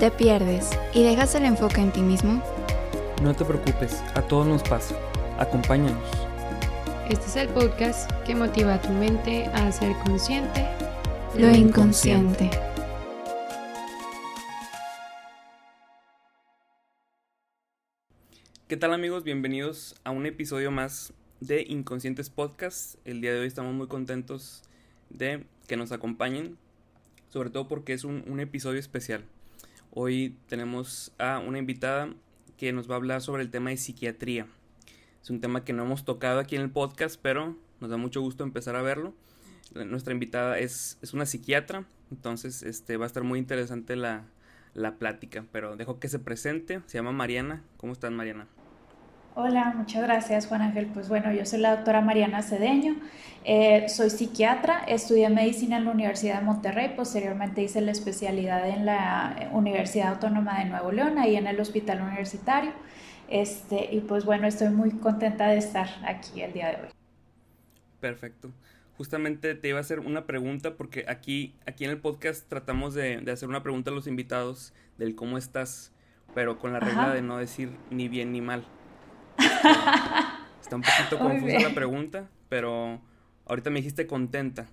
¿Te 0.00 0.10
pierdes 0.10 0.70
y 0.94 1.02
dejas 1.02 1.34
el 1.34 1.44
enfoque 1.44 1.82
en 1.82 1.92
ti 1.92 2.00
mismo? 2.00 2.42
No 3.22 3.36
te 3.36 3.44
preocupes, 3.44 4.00
a 4.14 4.22
todos 4.22 4.46
nos 4.46 4.62
pasa. 4.62 4.96
Acompáñanos. 5.38 6.02
Este 7.10 7.26
es 7.26 7.36
el 7.36 7.48
podcast 7.50 8.10
que 8.24 8.34
motiva 8.34 8.76
a 8.76 8.80
tu 8.80 8.88
mente 8.88 9.44
a 9.52 9.70
ser 9.70 9.92
consciente 10.06 10.66
Lo 11.36 11.50
inconsciente. 11.50 12.48
¿Qué 18.68 18.78
tal 18.78 18.94
amigos? 18.94 19.22
Bienvenidos 19.22 19.96
a 20.04 20.12
un 20.12 20.24
episodio 20.24 20.70
más 20.70 21.12
de 21.40 21.62
Inconscientes 21.68 22.30
Podcast. 22.30 22.94
El 23.04 23.20
día 23.20 23.34
de 23.34 23.40
hoy 23.40 23.48
estamos 23.48 23.74
muy 23.74 23.86
contentos 23.86 24.62
de 25.10 25.44
que 25.66 25.76
nos 25.76 25.92
acompañen, 25.92 26.56
sobre 27.28 27.50
todo 27.50 27.68
porque 27.68 27.92
es 27.92 28.04
un, 28.04 28.24
un 28.26 28.40
episodio 28.40 28.80
especial. 28.80 29.26
Hoy 29.92 30.36
tenemos 30.46 31.12
a 31.18 31.40
una 31.40 31.58
invitada 31.58 32.14
que 32.56 32.72
nos 32.72 32.88
va 32.88 32.94
a 32.94 32.98
hablar 32.98 33.22
sobre 33.22 33.42
el 33.42 33.50
tema 33.50 33.70
de 33.70 33.76
psiquiatría. 33.76 34.46
Es 35.20 35.30
un 35.30 35.40
tema 35.40 35.64
que 35.64 35.72
no 35.72 35.82
hemos 35.82 36.04
tocado 36.04 36.38
aquí 36.38 36.54
en 36.54 36.62
el 36.62 36.70
podcast, 36.70 37.18
pero 37.20 37.56
nos 37.80 37.90
da 37.90 37.96
mucho 37.96 38.20
gusto 38.20 38.44
empezar 38.44 38.76
a 38.76 38.82
verlo. 38.82 39.14
Nuestra 39.74 40.12
invitada 40.12 40.60
es, 40.60 40.96
es 41.02 41.12
una 41.12 41.26
psiquiatra, 41.26 41.86
entonces 42.12 42.62
este, 42.62 42.98
va 42.98 43.04
a 43.04 43.08
estar 43.08 43.24
muy 43.24 43.40
interesante 43.40 43.96
la, 43.96 44.26
la 44.74 44.96
plática, 44.96 45.44
pero 45.50 45.76
dejo 45.76 45.98
que 45.98 46.08
se 46.08 46.20
presente. 46.20 46.82
Se 46.86 46.98
llama 46.98 47.10
Mariana. 47.10 47.64
¿Cómo 47.76 47.92
estás, 47.92 48.12
Mariana? 48.12 48.46
Hola, 49.36 49.72
muchas 49.76 50.02
gracias 50.02 50.48
Juan 50.48 50.60
Ángel. 50.60 50.86
Pues 50.86 51.08
bueno, 51.08 51.32
yo 51.32 51.46
soy 51.46 51.60
la 51.60 51.76
doctora 51.76 52.00
Mariana 52.00 52.42
Cedeño, 52.42 52.96
eh, 53.44 53.88
soy 53.88 54.10
psiquiatra, 54.10 54.80
estudié 54.88 55.30
medicina 55.30 55.76
en 55.76 55.84
la 55.84 55.92
Universidad 55.92 56.40
de 56.40 56.44
Monterrey, 56.44 56.94
posteriormente 56.96 57.62
hice 57.62 57.80
la 57.80 57.92
especialidad 57.92 58.68
en 58.68 58.86
la 58.86 59.50
Universidad 59.52 60.08
Autónoma 60.14 60.58
de 60.58 60.64
Nuevo 60.64 60.90
León, 60.90 61.18
ahí 61.18 61.36
en 61.36 61.46
el 61.46 61.60
Hospital 61.60 62.02
Universitario. 62.02 62.72
Este, 63.28 63.94
y 63.94 64.00
pues 64.00 64.24
bueno, 64.24 64.48
estoy 64.48 64.70
muy 64.70 64.90
contenta 64.90 65.46
de 65.46 65.58
estar 65.58 65.88
aquí 66.04 66.42
el 66.42 66.52
día 66.52 66.70
de 66.70 66.82
hoy. 66.82 66.88
Perfecto. 68.00 68.50
Justamente 68.96 69.54
te 69.54 69.68
iba 69.68 69.78
a 69.78 69.82
hacer 69.82 70.00
una 70.00 70.26
pregunta 70.26 70.74
porque 70.74 71.04
aquí, 71.08 71.54
aquí 71.66 71.84
en 71.84 71.90
el 71.90 71.98
podcast 71.98 72.48
tratamos 72.48 72.94
de, 72.94 73.20
de 73.20 73.30
hacer 73.30 73.48
una 73.48 73.62
pregunta 73.62 73.92
a 73.92 73.94
los 73.94 74.08
invitados 74.08 74.74
del 74.98 75.14
cómo 75.14 75.38
estás, 75.38 75.92
pero 76.34 76.58
con 76.58 76.72
la 76.72 76.80
regla 76.80 77.04
Ajá. 77.04 77.14
de 77.14 77.22
no 77.22 77.38
decir 77.38 77.70
ni 77.90 78.08
bien 78.08 78.32
ni 78.32 78.40
mal. 78.40 78.66
Está 80.60 80.76
un 80.76 80.82
poquito 80.82 81.18
confusa 81.18 81.60
la 81.60 81.74
pregunta, 81.74 82.28
pero 82.48 83.00
ahorita 83.46 83.70
me 83.70 83.80
dijiste 83.80 84.06
contenta. 84.06 84.68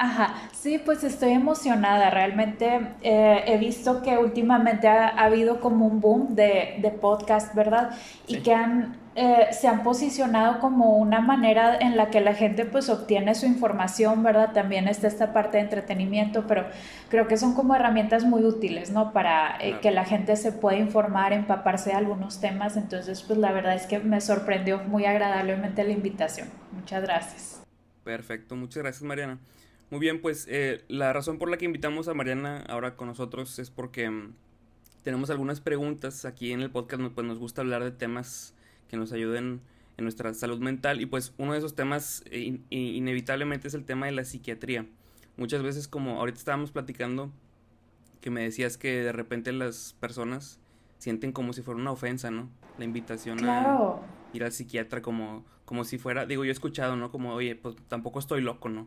Ajá, 0.00 0.34
sí, 0.52 0.78
pues 0.78 1.02
estoy 1.02 1.32
emocionada. 1.32 2.08
Realmente 2.10 2.80
eh, 3.02 3.42
he 3.46 3.58
visto 3.58 4.00
que 4.00 4.16
últimamente 4.16 4.86
ha, 4.86 5.08
ha 5.08 5.24
habido 5.24 5.60
como 5.60 5.86
un 5.86 6.00
boom 6.00 6.36
de, 6.36 6.76
de 6.80 6.90
podcast, 6.92 7.52
¿verdad? 7.52 7.90
Y 8.28 8.38
que 8.42 8.54
han, 8.54 8.96
eh, 9.16 9.48
se 9.50 9.66
han 9.66 9.82
posicionado 9.82 10.60
como 10.60 10.96
una 10.98 11.20
manera 11.20 11.76
en 11.80 11.96
la 11.96 12.10
que 12.10 12.20
la 12.20 12.32
gente 12.34 12.64
pues 12.64 12.88
obtiene 12.90 13.34
su 13.34 13.46
información, 13.46 14.22
¿verdad? 14.22 14.52
También 14.52 14.86
está 14.86 15.08
esta 15.08 15.32
parte 15.32 15.56
de 15.56 15.64
entretenimiento, 15.64 16.46
pero 16.46 16.66
creo 17.10 17.26
que 17.26 17.36
son 17.36 17.54
como 17.54 17.74
herramientas 17.74 18.22
muy 18.22 18.44
útiles, 18.44 18.92
¿no? 18.92 19.12
Para 19.12 19.56
eh, 19.56 19.70
Claro. 19.70 19.80
que 19.80 19.90
la 19.90 20.04
gente 20.04 20.36
se 20.36 20.52
pueda 20.52 20.78
informar, 20.78 21.32
empaparse 21.32 21.90
de 21.90 21.96
algunos 21.96 22.40
temas. 22.40 22.76
Entonces, 22.76 23.22
pues 23.24 23.36
la 23.36 23.50
verdad 23.50 23.74
es 23.74 23.86
que 23.86 23.98
me 23.98 24.20
sorprendió 24.20 24.78
muy 24.78 25.06
agradablemente 25.06 25.82
la 25.82 25.90
invitación. 25.90 26.46
Muchas 26.70 27.02
gracias. 27.02 27.62
Perfecto, 28.04 28.54
muchas 28.54 28.84
gracias 28.84 29.02
Mariana. 29.02 29.38
Muy 29.90 30.00
bien, 30.00 30.20
pues 30.20 30.46
eh, 30.50 30.84
la 30.88 31.12
razón 31.12 31.38
por 31.38 31.50
la 31.50 31.56
que 31.56 31.64
invitamos 31.64 32.08
a 32.08 32.14
Mariana 32.14 32.62
ahora 32.68 32.94
con 32.96 33.08
nosotros 33.08 33.58
es 33.58 33.70
porque 33.70 34.10
mm, 34.10 34.34
tenemos 35.02 35.30
algunas 35.30 35.60
preguntas 35.60 36.24
aquí 36.24 36.52
en 36.52 36.60
el 36.60 36.70
podcast, 36.70 37.02
pues 37.14 37.26
nos 37.26 37.38
gusta 37.38 37.62
hablar 37.62 37.82
de 37.84 37.90
temas 37.90 38.54
que 38.90 38.96
nos 38.98 39.12
ayuden 39.12 39.60
en 39.96 40.04
nuestra 40.04 40.32
salud 40.34 40.58
mental 40.60 41.00
y 41.00 41.06
pues 41.06 41.32
uno 41.38 41.52
de 41.52 41.58
esos 41.58 41.74
temas 41.74 42.22
eh, 42.30 42.40
in- 42.40 42.64
in- 42.70 42.96
inevitablemente 42.96 43.68
es 43.68 43.74
el 43.74 43.84
tema 43.84 44.06
de 44.06 44.12
la 44.12 44.24
psiquiatría. 44.24 44.84
Muchas 45.36 45.62
veces 45.62 45.88
como 45.88 46.18
ahorita 46.18 46.38
estábamos 46.38 46.70
platicando 46.70 47.30
que 48.20 48.30
me 48.30 48.42
decías 48.42 48.76
que 48.76 49.02
de 49.02 49.12
repente 49.12 49.52
las 49.52 49.94
personas 50.00 50.58
sienten 50.98 51.32
como 51.32 51.52
si 51.52 51.62
fuera 51.62 51.80
una 51.80 51.92
ofensa, 51.92 52.30
¿no? 52.30 52.50
La 52.76 52.84
invitación 52.84 53.38
a 53.44 53.62
ir 54.34 54.44
al 54.44 54.52
psiquiatra 54.52 55.00
como, 55.00 55.44
como 55.64 55.84
si 55.84 55.96
fuera, 55.96 56.26
digo, 56.26 56.44
yo 56.44 56.50
he 56.50 56.52
escuchado, 56.52 56.96
¿no? 56.96 57.10
Como, 57.10 57.32
oye, 57.32 57.54
pues 57.54 57.76
tampoco 57.88 58.18
estoy 58.18 58.40
loco, 58.42 58.68
¿no? 58.68 58.86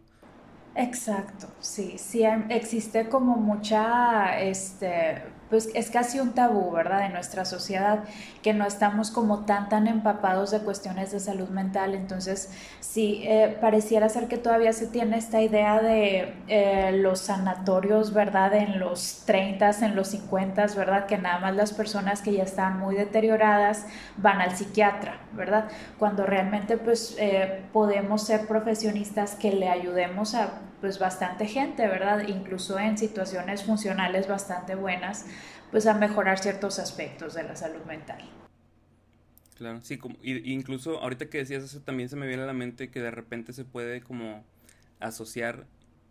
Exacto, 0.74 1.54
sí, 1.60 1.98
sí 1.98 2.24
em- 2.24 2.50
existe 2.50 3.10
como 3.10 3.36
mucha, 3.36 4.40
este, 4.40 5.41
pues 5.52 5.70
es 5.76 5.92
casi 5.92 6.20
un 6.20 6.32
tabú, 6.32 6.72
¿verdad? 6.72 7.02
De 7.02 7.10
nuestra 7.10 7.46
sociedad, 7.46 8.06
que 8.42 8.54
no 8.54 8.66
estamos 8.66 9.12
como 9.12 9.46
tan, 9.46 9.70
tan 9.70 9.88
empapados 9.88 10.50
de 10.50 10.62
cuestiones 10.62 11.12
de 11.12 11.20
salud 11.20 11.50
mental, 11.50 11.94
entonces 11.94 12.50
sí, 12.80 13.22
eh, 13.26 13.56
pareciera 13.62 14.10
ser 14.10 14.28
que 14.28 14.38
todavía 14.38 14.74
se 14.74 14.88
tiene 14.88 15.18
esta 15.18 15.42
idea 15.42 15.80
de 15.82 16.34
eh, 16.48 16.92
los 16.94 17.20
sanatorios, 17.20 18.14
¿verdad? 18.14 18.56
En 18.56 18.80
los 18.80 19.24
30, 19.26 19.72
en 19.82 19.96
los 19.96 20.08
50, 20.08 20.68
¿verdad? 20.76 21.06
Que 21.06 21.18
nada 21.18 21.40
más 21.40 21.56
las 21.56 21.74
personas 21.74 22.22
que 22.22 22.32
ya 22.34 22.44
están 22.44 22.80
muy 22.80 22.96
deterioradas 22.96 23.86
van 24.18 24.42
al 24.42 24.56
psiquiatra, 24.56 25.20
¿verdad? 25.34 25.66
Cuando 26.00 26.26
realmente 26.26 26.78
pues 26.78 27.16
eh, 27.20 27.62
podemos 27.74 28.26
ser 28.26 28.48
profesionistas 28.48 29.36
que 29.36 29.52
le 29.52 29.70
ayudemos 29.70 30.34
a 30.34 30.52
pues 30.82 31.00
bastante 31.00 31.46
gente, 31.46 31.88
¿verdad? 31.88 32.28
Incluso 32.28 32.80
en 32.80 32.98
situaciones 32.98 33.64
funcionales 33.64 34.28
bastante 34.28 34.76
buenas, 34.76 35.26
pues 35.72 35.86
a 35.88 35.94
mejorar 35.94 36.40
ciertos 36.40 36.80
aspectos 36.80 37.34
de 37.36 37.44
la 37.44 37.56
salud 37.56 37.84
mental. 37.88 38.22
Claro, 39.58 39.80
sí, 39.84 39.98
como, 39.98 40.16
incluso 40.24 41.00
ahorita 41.00 41.30
que 41.30 41.38
decías 41.40 41.64
eso 41.64 41.82
también 41.82 42.10
se 42.10 42.16
me 42.16 42.26
viene 42.28 42.44
a 42.44 42.48
la 42.48 42.54
mente 42.54 42.90
que 42.90 43.00
de 43.00 43.12
repente 43.12 43.54
se 43.54 43.64
puede 43.64 44.02
como 44.02 44.44
asociar 45.00 45.66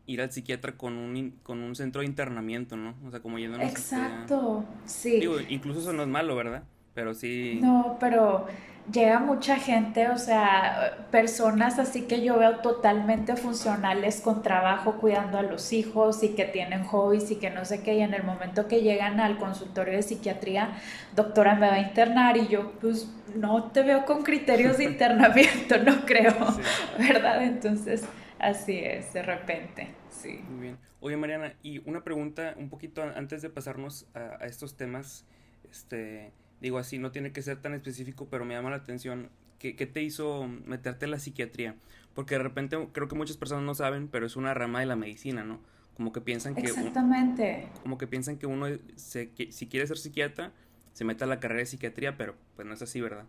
ir 0.06 0.20
al 0.22 0.30
psiquiatra 0.30 0.76
con 0.76 0.96
un, 0.96 1.32
con 1.42 1.60
un 1.60 1.74
centro 1.74 2.00
de 2.02 2.06
internamiento, 2.06 2.76
¿no? 2.76 2.94
O 3.06 3.10
sea, 3.10 3.20
como 3.20 3.38
a- 3.38 3.40
Exacto, 3.40 4.64
sí. 4.86 5.18
Digo, 5.20 5.40
incluso 5.40 5.80
eso 5.80 5.92
no 5.92 6.02
es 6.02 6.08
malo, 6.08 6.36
¿verdad? 6.36 6.62
Pero 6.94 7.14
sí, 7.14 7.60
No, 7.62 7.96
pero 7.98 8.46
llega 8.92 9.18
mucha 9.18 9.56
gente, 9.56 10.08
o 10.08 10.18
sea, 10.18 11.06
personas 11.10 11.78
así 11.78 12.02
que 12.02 12.22
yo 12.22 12.38
veo 12.38 12.56
totalmente 12.60 13.36
funcionales 13.36 14.20
con 14.20 14.42
trabajo, 14.42 14.94
cuidando 15.00 15.38
a 15.38 15.42
los 15.42 15.72
hijos 15.72 16.22
y 16.22 16.30
que 16.34 16.44
tienen 16.44 16.84
hobbies 16.84 17.30
y 17.30 17.36
que 17.36 17.50
no 17.50 17.64
sé 17.64 17.82
qué, 17.82 17.94
y 17.94 18.00
en 18.00 18.14
el 18.14 18.22
momento 18.24 18.68
que 18.68 18.82
llegan 18.82 19.20
al 19.20 19.38
consultorio 19.38 19.94
de 19.94 20.02
psiquiatría, 20.02 20.70
doctora, 21.14 21.54
me 21.54 21.68
va 21.68 21.74
a 21.74 21.80
internar 21.80 22.36
y 22.36 22.48
yo, 22.48 22.72
pues 22.80 23.08
no 23.34 23.70
te 23.70 23.82
veo 23.82 24.04
con 24.04 24.22
criterios 24.22 24.78
de 24.78 24.84
internamiento, 24.92 25.78
no 25.78 26.04
creo, 26.06 26.32
Sí. 26.52 26.62
¿verdad? 26.98 27.42
Entonces, 27.42 28.04
así 28.38 28.78
es, 28.78 29.12
de 29.12 29.22
repente, 29.22 29.88
sí. 30.10 30.40
muy 30.48 30.60
bien. 30.62 30.78
Oye, 31.00 31.16
Mariana, 31.16 31.54
y 31.62 31.78
una 31.88 32.02
pregunta 32.04 32.54
un 32.58 32.68
poquito 32.68 33.02
antes 33.02 33.40
de 33.42 33.48
pasarnos 33.50 34.06
a, 34.14 34.42
a 34.42 34.46
estos 34.46 34.76
temas, 34.76 35.24
este, 35.70 36.32
digo 36.60 36.78
así, 36.78 36.98
no 36.98 37.10
tiene 37.10 37.32
que 37.32 37.42
ser 37.42 37.60
tan 37.60 37.74
específico, 37.74 38.28
pero 38.30 38.44
me 38.44 38.54
llama 38.54 38.70
la 38.70 38.76
atención, 38.76 39.28
¿qué, 39.58 39.76
qué 39.76 39.86
te 39.86 40.02
hizo 40.02 40.46
meterte 40.66 41.04
en 41.06 41.10
la 41.12 41.18
psiquiatría? 41.18 41.74
Porque 42.14 42.34
de 42.36 42.42
repente 42.42 42.76
creo 42.92 43.08
que 43.08 43.14
muchas 43.14 43.36
personas 43.36 43.64
no 43.64 43.74
saben, 43.74 44.08
pero 44.08 44.26
es 44.26 44.36
una 44.36 44.52
rama 44.54 44.80
de 44.80 44.86
la 44.86 44.96
medicina, 44.96 45.44
¿no? 45.44 45.60
Como 45.96 46.12
que 46.12 46.20
piensan 46.20 46.54
que, 46.54 46.62
Exactamente. 46.62 47.68
como 47.82 47.98
que 47.98 48.06
piensan 48.06 48.36
que 48.38 48.46
uno, 48.46 48.66
se, 48.96 49.30
que, 49.30 49.52
si 49.52 49.66
quiere 49.66 49.86
ser 49.86 49.98
psiquiatra, 49.98 50.52
se 50.92 51.04
mete 51.04 51.24
a 51.24 51.26
la 51.26 51.40
carrera 51.40 51.60
de 51.60 51.66
psiquiatría, 51.66 52.16
pero 52.16 52.34
pues 52.56 52.66
no 52.66 52.74
es 52.74 52.82
así, 52.82 53.00
¿verdad? 53.00 53.24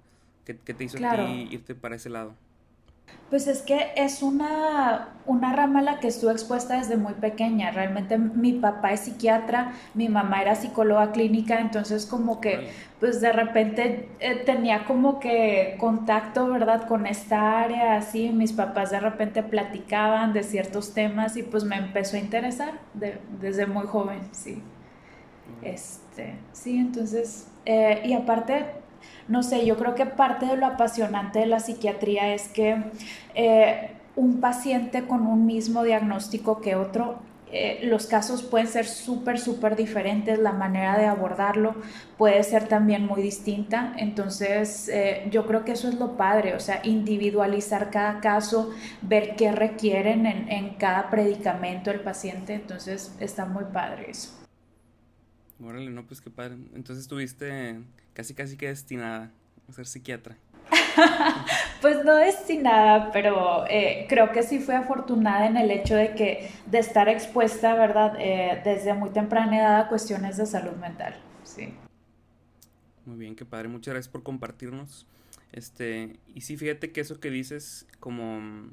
¿Qué, 0.46 0.58
qué 0.58 0.74
te 0.74 0.84
hizo 0.84 0.98
a 0.98 1.00
Claro. 1.00 1.28
ti 1.28 1.48
irte 1.52 1.76
para 1.76 1.96
ese 1.96 2.10
lado? 2.10 2.36
Pues 3.30 3.48
es 3.48 3.62
que 3.62 3.94
es 3.96 4.22
una, 4.24 5.08
una 5.26 5.54
rama 5.54 5.80
a 5.80 5.84
la 5.84 6.00
que 6.02 6.08
estuve 6.10 6.34
expuesta 6.34 6.78
desde 6.78 6.98
muy 6.98 7.14
pequeña. 7.14 7.72
Realmente 7.72 8.18
mi 8.18 8.52
papá 8.54 8.92
es 8.92 9.02
psiquiatra, 9.02 9.72
mi 9.94 10.10
mamá 10.10 10.42
era 10.42 10.56
psicóloga 10.56 11.14
clínica, 11.14 11.60
entonces 11.62 12.06
como 12.06 12.42
que 12.42 12.68
pues 13.00 13.22
de 13.22 13.32
repente 13.32 14.10
eh, 14.20 14.36
tenía 14.46 14.84
como 14.86 15.20
que 15.22 15.78
contacto, 15.80 16.48
¿verdad? 16.50 16.86
Con 16.88 17.08
esta 17.08 17.62
área, 17.62 17.96
así, 17.96 18.30
mis 18.32 18.52
papás 18.52 18.92
de 18.92 19.00
repente 19.00 19.44
platicaban 19.44 20.34
de 20.34 20.44
ciertos 20.44 20.94
temas 20.94 21.38
y 21.38 21.44
pues 21.44 21.64
me 21.64 21.78
empezó 21.78 22.18
a 22.18 22.20
interesar 22.20 22.82
de- 22.94 23.22
desde 23.40 23.66
muy 23.66 23.88
joven, 23.88 24.20
sí. 24.34 24.62
Este, 25.62 26.40
sí, 26.54 26.78
entonces, 26.78 27.48
eh, 27.66 28.02
y 28.06 28.14
aparte, 28.14 28.66
no 29.32 29.44
sé, 29.44 29.66
yo 29.66 29.78
creo 29.78 29.96
que 29.96 30.06
parte 30.06 30.46
de 30.46 30.58
lo 30.58 30.66
apasionante 30.66 31.40
de 31.40 31.46
la 31.46 31.62
psiquiatría 31.62 32.34
es 32.34 32.50
que 32.50 32.84
eh, 33.34 33.92
un 34.18 34.42
paciente 34.42 35.08
con 35.08 35.26
un 35.26 35.46
mismo 35.46 35.84
diagnóstico 35.84 36.60
que 36.60 36.76
otro, 36.76 37.20
eh, 37.50 37.80
los 37.84 38.08
casos 38.08 38.44
pueden 38.44 38.68
ser 38.68 38.86
súper, 38.86 39.40
súper 39.40 39.78
diferentes, 39.78 40.38
la 40.38 40.52
manera 40.52 40.98
de 40.98 41.06
abordarlo 41.06 41.76
puede 42.18 42.44
ser 42.44 42.68
también 42.68 43.06
muy 43.06 43.22
distinta, 43.22 43.94
entonces 43.98 44.90
eh, 44.90 45.28
yo 45.32 45.48
creo 45.48 45.64
que 45.64 45.72
eso 45.72 45.88
es 45.88 45.96
lo 45.96 46.18
padre, 46.18 46.54
o 46.54 46.60
sea, 46.60 46.82
individualizar 46.84 47.90
cada 47.90 48.20
caso, 48.20 48.72
ver 49.02 49.38
qué 49.38 49.54
requieren 49.54 50.26
en, 50.26 50.50
en 50.50 50.76
cada 50.76 51.10
predicamento 51.10 51.90
el 51.90 52.02
paciente, 52.02 52.54
entonces 52.54 53.16
está 53.22 53.46
muy 53.46 53.64
padre 53.72 54.12
eso. 54.12 54.38
Órale, 55.64 55.90
no, 55.90 56.06
pues 56.06 56.20
qué 56.22 56.32
padre. 56.32 56.56
Entonces 56.74 57.04
estuviste 57.04 57.80
casi 58.14 58.34
casi 58.34 58.58
que 58.58 58.68
destinada 58.68 59.32
a 59.70 59.74
ser 59.74 59.86
psiquiatra. 59.86 60.38
pues 61.82 62.04
no 62.04 62.16
destinada, 62.16 63.12
pero 63.12 63.66
eh, 63.70 64.06
creo 64.10 64.32
que 64.32 64.44
sí 64.44 64.60
fui 64.60 64.76
afortunada 64.76 65.48
en 65.48 65.58
el 65.58 65.72
hecho 65.72 65.96
de 65.96 66.14
que 66.16 66.52
de 66.66 66.80
estar 66.80 67.10
expuesta, 67.10 67.74
¿verdad? 67.76 68.16
Eh, 68.20 68.62
desde 68.64 68.94
muy 68.94 69.10
temprana 69.10 69.58
edad 69.58 69.80
a 69.82 69.88
cuestiones 69.88 70.38
de 70.38 70.46
salud 70.46 70.74
mental. 70.74 71.16
Sí. 71.44 71.74
Muy 73.06 73.18
bien, 73.18 73.36
qué 73.36 73.46
padre. 73.46 73.68
Muchas 73.68 73.94
gracias 73.94 74.12
por 74.12 74.24
compartirnos. 74.24 75.08
Este, 75.52 76.18
y 76.34 76.42
sí, 76.42 76.56
fíjate 76.56 76.92
que 76.92 77.02
eso 77.02 77.20
que 77.20 77.30
dices, 77.30 77.88
como, 78.00 78.70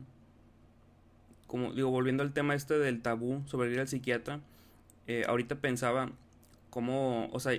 como 1.46 1.72
digo, 1.72 1.90
volviendo 1.90 2.22
al 2.22 2.32
tema 2.32 2.54
este 2.54 2.78
del 2.78 3.02
tabú 3.02 3.42
sobre 3.46 3.72
ir 3.72 3.80
al 3.80 3.88
psiquiatra, 3.88 4.40
eh, 5.06 5.24
ahorita 5.26 5.56
pensaba 5.56 6.12
cómo, 6.70 7.28
o 7.32 7.40
sea, 7.40 7.58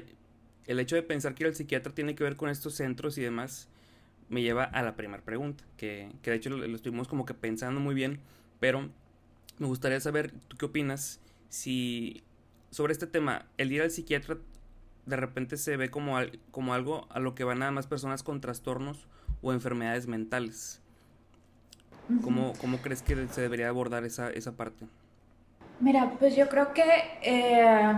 el 0.68 0.80
hecho 0.80 0.96
de 0.96 1.04
pensar 1.04 1.36
que 1.36 1.44
ir 1.44 1.48
al 1.48 1.56
psiquiatra 1.56 1.94
tiene 1.94 2.16
que 2.16 2.24
ver 2.24 2.36
con 2.36 2.50
estos 2.50 2.76
centros 2.76 3.18
y 3.18 3.22
demás, 3.22 3.68
me 4.30 4.42
lleva 4.42 4.64
a 4.64 4.84
la 4.84 4.96
primera 4.96 5.24
pregunta, 5.24 5.64
que, 5.78 6.12
que 6.22 6.32
de 6.32 6.38
hecho 6.38 6.50
lo, 6.50 6.58
lo, 6.58 6.76
estuvimos 6.76 7.08
como 7.08 7.26
que 7.26 7.34
pensando 7.34 7.80
muy 7.80 7.96
bien, 7.96 8.20
pero 8.60 8.90
me 9.58 9.68
gustaría 9.68 10.00
saber, 10.00 10.32
¿tú 10.48 10.58
qué 10.58 10.66
opinas? 10.66 11.20
Si 11.50 12.24
sobre 12.72 12.94
este 12.94 13.08
tema, 13.08 13.46
el 13.58 13.72
ir 13.72 13.82
al 13.82 13.92
psiquiatra 13.92 14.38
de 15.06 15.16
repente 15.16 15.58
se 15.58 15.76
ve 15.76 15.90
como, 15.90 16.18
como 16.52 16.74
algo 16.74 17.08
a 17.10 17.20
lo 17.20 17.34
que 17.34 17.44
van 17.44 17.60
nada 17.60 17.72
más 17.72 17.88
personas 17.88 18.22
con 18.22 18.42
trastornos 18.42 19.08
o 19.42 19.52
enfermedades 19.54 20.08
mentales. 20.08 20.82
¿Cómo, 22.24 22.54
¿Cómo, 22.60 22.78
crees 22.78 23.04
que 23.04 23.28
se 23.28 23.42
debería 23.42 23.70
abordar 23.70 24.04
esa, 24.04 24.32
esa 24.32 24.54
parte? 24.54 24.88
Mira, 25.80 26.12
pues 26.18 26.36
yo 26.36 26.50
creo 26.50 26.74
que 26.74 26.84
eh, 27.22 27.94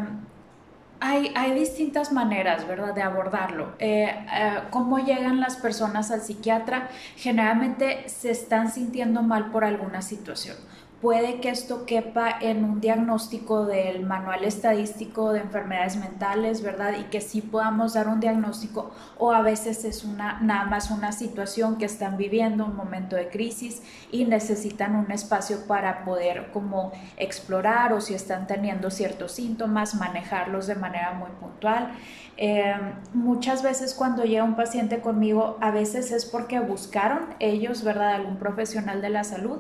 hay, 1.02 1.32
hay, 1.36 1.54
distintas 1.54 2.12
maneras, 2.12 2.68
¿verdad?, 2.68 2.94
de 2.94 3.02
abordarlo. 3.02 3.74
Eh, 3.80 4.06
eh, 4.06 4.60
¿Cómo 4.70 5.00
llegan 5.00 5.40
las 5.40 5.58
personas 5.58 6.12
al 6.12 6.22
psiquiatra? 6.22 6.90
Generalmente 7.18 8.08
se 8.08 8.32
están 8.32 8.72
sintiendo 8.72 9.22
mal 9.24 9.52
por 9.52 9.66
alguna 9.66 10.02
situación 10.02 10.56
puede 11.02 11.42
que 11.42 11.50
esto 11.50 11.86
quepa 11.86 12.30
en 12.42 12.64
un 12.64 12.80
diagnóstico 12.80 13.66
del 13.66 14.06
manual 14.06 14.44
estadístico 14.44 15.34
de 15.34 15.40
enfermedades 15.40 15.98
mentales, 15.98 16.62
¿verdad? 16.62 16.94
Y 17.00 17.06
que 17.06 17.22
sí 17.22 17.42
podamos 17.42 17.94
dar 17.94 18.08
un 18.08 18.20
diagnóstico 18.20 18.92
o 19.18 19.32
a 19.32 19.42
veces 19.42 19.84
es 19.84 20.04
una 20.04 20.40
nada 20.42 20.66
más 20.66 20.92
una 20.92 21.12
situación 21.12 21.78
que 21.78 21.86
están 21.86 22.18
viviendo, 22.18 22.66
un 22.66 22.76
momento 22.76 23.16
de 23.16 23.30
crisis 23.30 23.82
y 24.12 24.26
necesitan 24.26 24.96
un 24.96 25.12
espacio 25.12 25.66
para 25.68 26.06
poder 26.06 26.52
como 26.52 26.92
explorar 27.18 27.94
o 27.94 28.02
si 28.02 28.14
están 28.14 28.46
teniendo 28.46 28.92
ciertos 28.92 29.32
síntomas, 29.32 29.96
manejarlos 29.96 30.68
de 30.68 30.76
manera 30.76 31.14
muy 31.14 31.32
puntual. 31.40 31.92
Eh, 32.38 32.74
muchas 33.14 33.62
veces 33.62 33.94
cuando 33.94 34.24
llega 34.24 34.44
un 34.44 34.56
paciente 34.56 35.00
conmigo, 35.00 35.58
a 35.62 35.72
veces 35.72 36.12
es 36.12 36.26
porque 36.26 36.60
buscaron 36.60 37.36
ellos, 37.40 37.84
¿verdad?, 37.84 38.16
algún 38.16 38.38
profesional 38.38 39.02
de 39.02 39.10
la 39.10 39.24
salud 39.24 39.60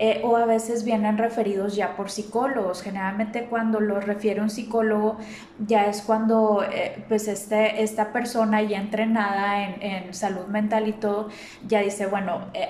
eh, 0.00 0.20
o 0.24 0.36
a 0.36 0.46
veces 0.46 0.84
vienen 0.84 1.18
referidos 1.18 1.74
ya 1.74 1.96
por 1.96 2.08
psicólogos. 2.08 2.82
Generalmente 2.82 3.46
cuando 3.46 3.80
los 3.80 4.04
refiere 4.04 4.40
un 4.40 4.48
psicólogo 4.48 5.18
ya 5.66 5.86
es 5.86 6.02
cuando 6.02 6.62
eh, 6.62 7.04
pues 7.08 7.26
este, 7.26 7.82
esta 7.82 8.12
persona 8.12 8.62
ya 8.62 8.78
entrenada 8.78 9.64
en, 9.64 9.82
en, 9.82 10.14
salud 10.14 10.46
mental 10.46 10.86
y 10.86 10.92
todo, 10.92 11.28
ya 11.66 11.80
dice, 11.80 12.06
bueno, 12.06 12.46
eh, 12.54 12.68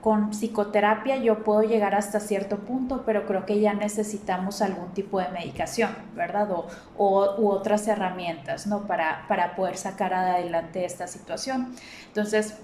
con 0.00 0.30
psicoterapia 0.30 1.16
yo 1.16 1.44
puedo 1.44 1.62
llegar 1.62 1.94
hasta 1.94 2.18
cierto 2.18 2.56
punto, 2.58 3.02
pero 3.04 3.26
creo 3.26 3.44
que 3.44 3.60
ya 3.60 3.74
necesitamos 3.74 4.62
algún 4.62 4.92
tipo 4.94 5.20
de 5.20 5.28
medicación, 5.28 5.90
¿verdad? 6.14 6.50
O, 6.50 6.66
o 6.96 7.34
u 7.40 7.48
otras 7.50 7.86
herramientas, 7.88 8.66
¿no? 8.66 8.86
Para, 8.86 9.26
para 9.28 9.54
poder 9.54 9.76
sacar 9.76 10.14
adelante 10.14 10.84
esta 10.86 11.06
situación. 11.06 11.74
Entonces, 12.06 12.58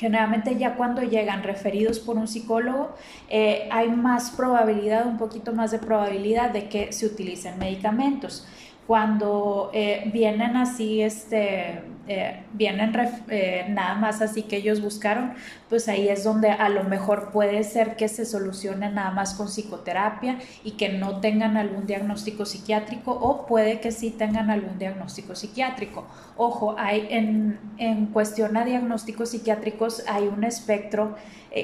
Generalmente 0.00 0.56
ya 0.56 0.76
cuando 0.76 1.02
llegan 1.02 1.42
referidos 1.42 1.98
por 2.00 2.16
un 2.16 2.26
psicólogo, 2.26 2.94
eh, 3.28 3.68
hay 3.70 3.90
más 3.90 4.30
probabilidad, 4.30 5.06
un 5.06 5.18
poquito 5.18 5.52
más 5.52 5.72
de 5.72 5.78
probabilidad 5.78 6.48
de 6.48 6.70
que 6.70 6.90
se 6.90 7.04
utilicen 7.04 7.58
medicamentos 7.58 8.46
cuando 8.90 9.70
eh, 9.72 10.10
vienen 10.12 10.56
así, 10.56 11.00
este, 11.00 11.80
eh, 12.08 12.42
vienen 12.54 12.92
eh, 13.28 13.66
nada 13.68 13.94
más 13.94 14.20
así 14.20 14.42
que 14.42 14.56
ellos 14.56 14.82
buscaron, 14.82 15.34
pues 15.68 15.86
ahí 15.86 16.08
es 16.08 16.24
donde 16.24 16.50
a 16.50 16.68
lo 16.68 16.82
mejor 16.82 17.30
puede 17.30 17.62
ser 17.62 17.94
que 17.94 18.08
se 18.08 18.26
solucione 18.26 18.90
nada 18.90 19.12
más 19.12 19.34
con 19.34 19.46
psicoterapia 19.46 20.40
y 20.64 20.72
que 20.72 20.88
no 20.88 21.20
tengan 21.20 21.56
algún 21.56 21.86
diagnóstico 21.86 22.44
psiquiátrico 22.44 23.12
o 23.12 23.46
puede 23.46 23.78
que 23.78 23.92
sí 23.92 24.10
tengan 24.10 24.50
algún 24.50 24.76
diagnóstico 24.80 25.36
psiquiátrico. 25.36 26.04
Ojo, 26.36 26.74
hay 26.76 27.06
en, 27.10 27.60
en 27.78 28.06
cuestión 28.06 28.56
a 28.56 28.64
diagnósticos 28.64 29.28
psiquiátricos 29.28 30.02
hay 30.08 30.26
un 30.26 30.42
espectro 30.42 31.14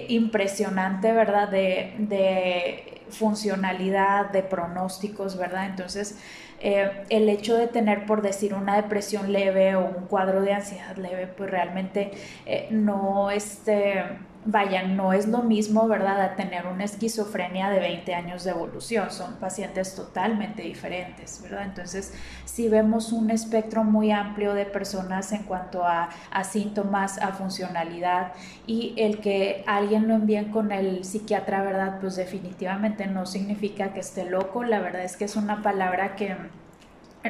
impresionante, 0.09 1.11
¿verdad? 1.11 1.49
De, 1.49 1.95
de 1.99 3.03
funcionalidad, 3.09 4.31
de 4.31 4.43
pronósticos, 4.43 5.37
¿verdad? 5.37 5.67
Entonces, 5.67 6.19
eh, 6.61 6.91
el 7.11 7.29
hecho 7.29 7.57
de 7.57 7.67
tener, 7.67 8.07
por 8.07 8.23
decir, 8.23 8.55
una 8.55 8.77
depresión 8.77 9.33
leve 9.33 9.77
o 9.77 9.85
un 9.85 10.07
cuadro 10.07 10.43
de 10.43 10.53
ansiedad 10.53 10.97
leve, 10.97 11.27
pues 11.27 11.51
realmente 11.51 12.13
eh, 12.47 12.69
no, 12.71 13.31
este, 13.31 14.05
vaya, 14.47 14.85
no 14.85 15.13
es 15.13 15.27
lo 15.27 15.43
mismo, 15.43 15.89
¿verdad?, 15.89 16.21
a 16.21 16.37
tener 16.37 16.67
una 16.67 16.85
esquizofrenia 16.85 17.69
de 17.69 17.81
20 17.81 18.15
años 18.15 18.45
de 18.45 18.53
evolución, 18.53 19.11
son 19.11 19.35
pacientes 19.35 19.95
totalmente 19.95 20.63
diferentes, 20.63 21.43
¿verdad? 21.43 21.65
Entonces, 21.65 22.15
si 22.45 22.69
vemos 22.69 23.13
un 23.13 23.31
espectro 23.31 23.83
muy 23.83 24.13
amplio 24.13 24.55
de 24.55 24.65
personas 24.65 25.33
en 25.33 25.43
cuanto 25.43 25.85
a, 25.85 26.09
síntomas, 26.45 27.19
a 27.19 27.33
funcionalidad 27.33 28.33
y 28.67 28.95
el 28.97 29.21
que 29.21 29.65
alguien 29.67 30.07
lo 30.07 30.15
envíe 30.15 30.51
con 30.51 30.71
el 30.71 31.05
psiquiatra, 31.05 31.63
¿verdad?, 31.63 31.99
pues 32.01 32.17
definitivamente 32.17 33.07
no 33.07 33.27
significa 33.27 33.93
que 33.93 34.01
esté 34.01 34.25
loco, 34.25 34.63
la 34.63 34.79
verdad 34.79 35.03
es 35.03 35.17
que 35.17 35.25
es 35.25 35.37
una 35.37 35.63
palabra 35.63 36.15
que 36.15 36.37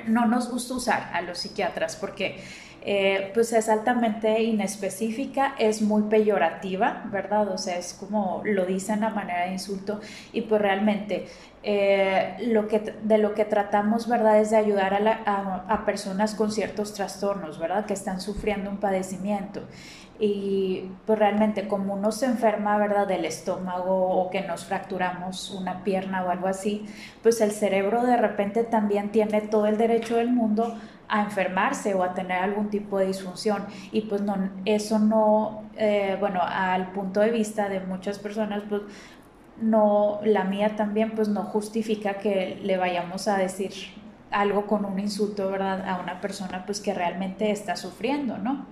no 0.07 0.27
nos 0.27 0.51
gusta 0.51 0.75
usar 0.75 1.11
a 1.15 1.23
los 1.23 1.39
psiquiatras 1.39 1.97
porque 1.97 2.43
eh, 2.89 3.33
pues 3.35 3.53
es 3.53 3.69
altamente 3.69 4.41
inespecífica, 4.45 5.57
es 5.59 5.83
muy 5.83 6.03
peyorativa, 6.05 7.03
¿verdad? 7.11 7.49
O 7.49 7.59
sea, 7.59 7.79
es 7.79 7.93
como 7.95 8.43
lo 8.45 8.65
dicen 8.65 9.03
a 9.03 9.11
manera 9.11 9.47
de 9.47 9.55
insulto 9.55 10.01
y 10.33 10.43
pues 10.43 10.63
realmente 10.63 11.27
eh, 11.65 12.37
lo 12.47 12.69
que, 12.69 12.79
de 12.79 13.19
lo 13.19 13.35
que 13.35 13.45
tratamos, 13.45 14.09
¿verdad? 14.09 14.41
Es 14.41 14.51
de 14.51 14.59
ayudar 14.59 14.95
a, 14.95 15.65
a, 15.69 15.85
personas 15.85 16.37
con 16.37 16.53
ciertos 16.53 16.95
trastornos, 16.95 17.59
¿verdad? 17.59 17.87
Que 17.87 17.95
están 17.95 18.21
sufriendo 18.21 18.71
un 18.71 18.77
padecimiento 18.77 19.63
y 20.21 20.89
pues 21.05 21.19
realmente 21.19 21.67
como 21.67 21.95
uno 21.95 22.13
se 22.13 22.27
enferma, 22.27 22.79
¿verdad? 22.79 23.09
Del 23.09 23.25
estómago 23.25 24.11
o 24.11 24.31
que 24.31 24.43
nos 24.43 24.65
fracturamos 24.65 25.51
una 25.51 25.83
pierna 25.83 26.25
o 26.25 26.31
algo 26.31 26.47
así, 26.47 26.87
pues 27.23 27.41
el 27.41 27.51
cerebro 27.51 28.05
de 28.05 28.17
repente 28.17 28.63
también 28.63 29.11
tiene 29.11 29.41
todo 29.41 29.67
el 29.67 29.77
derecho 29.77 30.19
del 30.19 30.31
mundo 30.31 30.77
a 31.09 31.23
enfermarse 31.23 31.95
o 31.95 32.03
a 32.03 32.15
tener 32.15 32.39
algún 32.39 32.69
tipo 32.69 32.99
de 32.99 33.07
disfunción 33.07 33.65
y 33.93 34.03
pues 34.03 34.23
no, 34.23 34.51
eso 34.65 34.99
no, 34.99 35.65
eh, 35.77 36.17
bueno, 36.19 36.41
al 36.43 36.93
punto 36.93 37.21
de 37.21 37.31
vista 37.31 37.69
de 37.69 37.81
muchas 37.81 38.19
personas, 38.19 38.63
pues 38.69 38.83
no, 39.61 40.21
la 40.25 40.45
mía 40.45 40.77
también, 40.77 41.13
pues 41.13 41.29
no 41.29 41.43
justifica 41.45 42.15
que 42.15 42.61
le 42.63 42.77
vayamos 42.77 43.29
a 43.29 43.39
decir 43.39 43.73
algo 44.31 44.67
con 44.67 44.85
un 44.85 44.99
insulto, 44.99 45.51
¿verdad? 45.51 45.89
A 45.89 46.01
una 46.01 46.21
persona 46.21 46.67
pues 46.67 46.81
que 46.81 46.93
realmente 46.93 47.51
está 47.51 47.77
sufriendo, 47.77 48.39
¿no? 48.39 48.67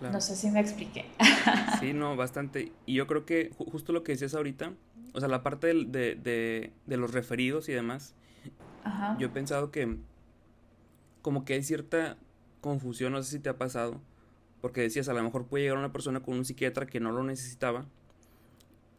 No 0.00 0.20
sé 0.20 0.34
si 0.34 0.50
me 0.50 0.60
expliqué. 0.60 1.06
Sí, 1.80 1.92
no, 1.92 2.14
bastante. 2.14 2.70
Y 2.86 2.94
yo 2.94 3.08
creo 3.08 3.26
que 3.26 3.50
justo 3.58 3.92
lo 3.92 4.04
que 4.04 4.12
decías 4.12 4.34
ahorita, 4.34 4.72
o 5.14 5.18
sea, 5.18 5.28
la 5.28 5.42
parte 5.42 5.66
de, 5.66 6.14
de, 6.14 6.72
de 6.86 6.96
los 6.96 7.12
referidos 7.12 7.68
y 7.68 7.72
demás, 7.72 8.14
yo 9.18 9.26
he 9.26 9.30
pensado 9.30 9.72
que 9.72 9.98
como 11.22 11.44
que 11.44 11.54
hay 11.54 11.62
cierta 11.62 12.18
confusión, 12.60 13.12
no 13.12 13.22
sé 13.22 13.30
si 13.30 13.38
te 13.38 13.48
ha 13.48 13.56
pasado, 13.56 14.00
porque 14.60 14.80
decías, 14.80 15.08
a 15.08 15.14
lo 15.14 15.22
mejor 15.22 15.46
puede 15.46 15.64
llegar 15.64 15.78
una 15.78 15.92
persona 15.92 16.20
con 16.20 16.36
un 16.36 16.44
psiquiatra 16.44 16.86
que 16.86 17.00
no 17.00 17.10
lo 17.12 17.22
necesitaba 17.24 17.86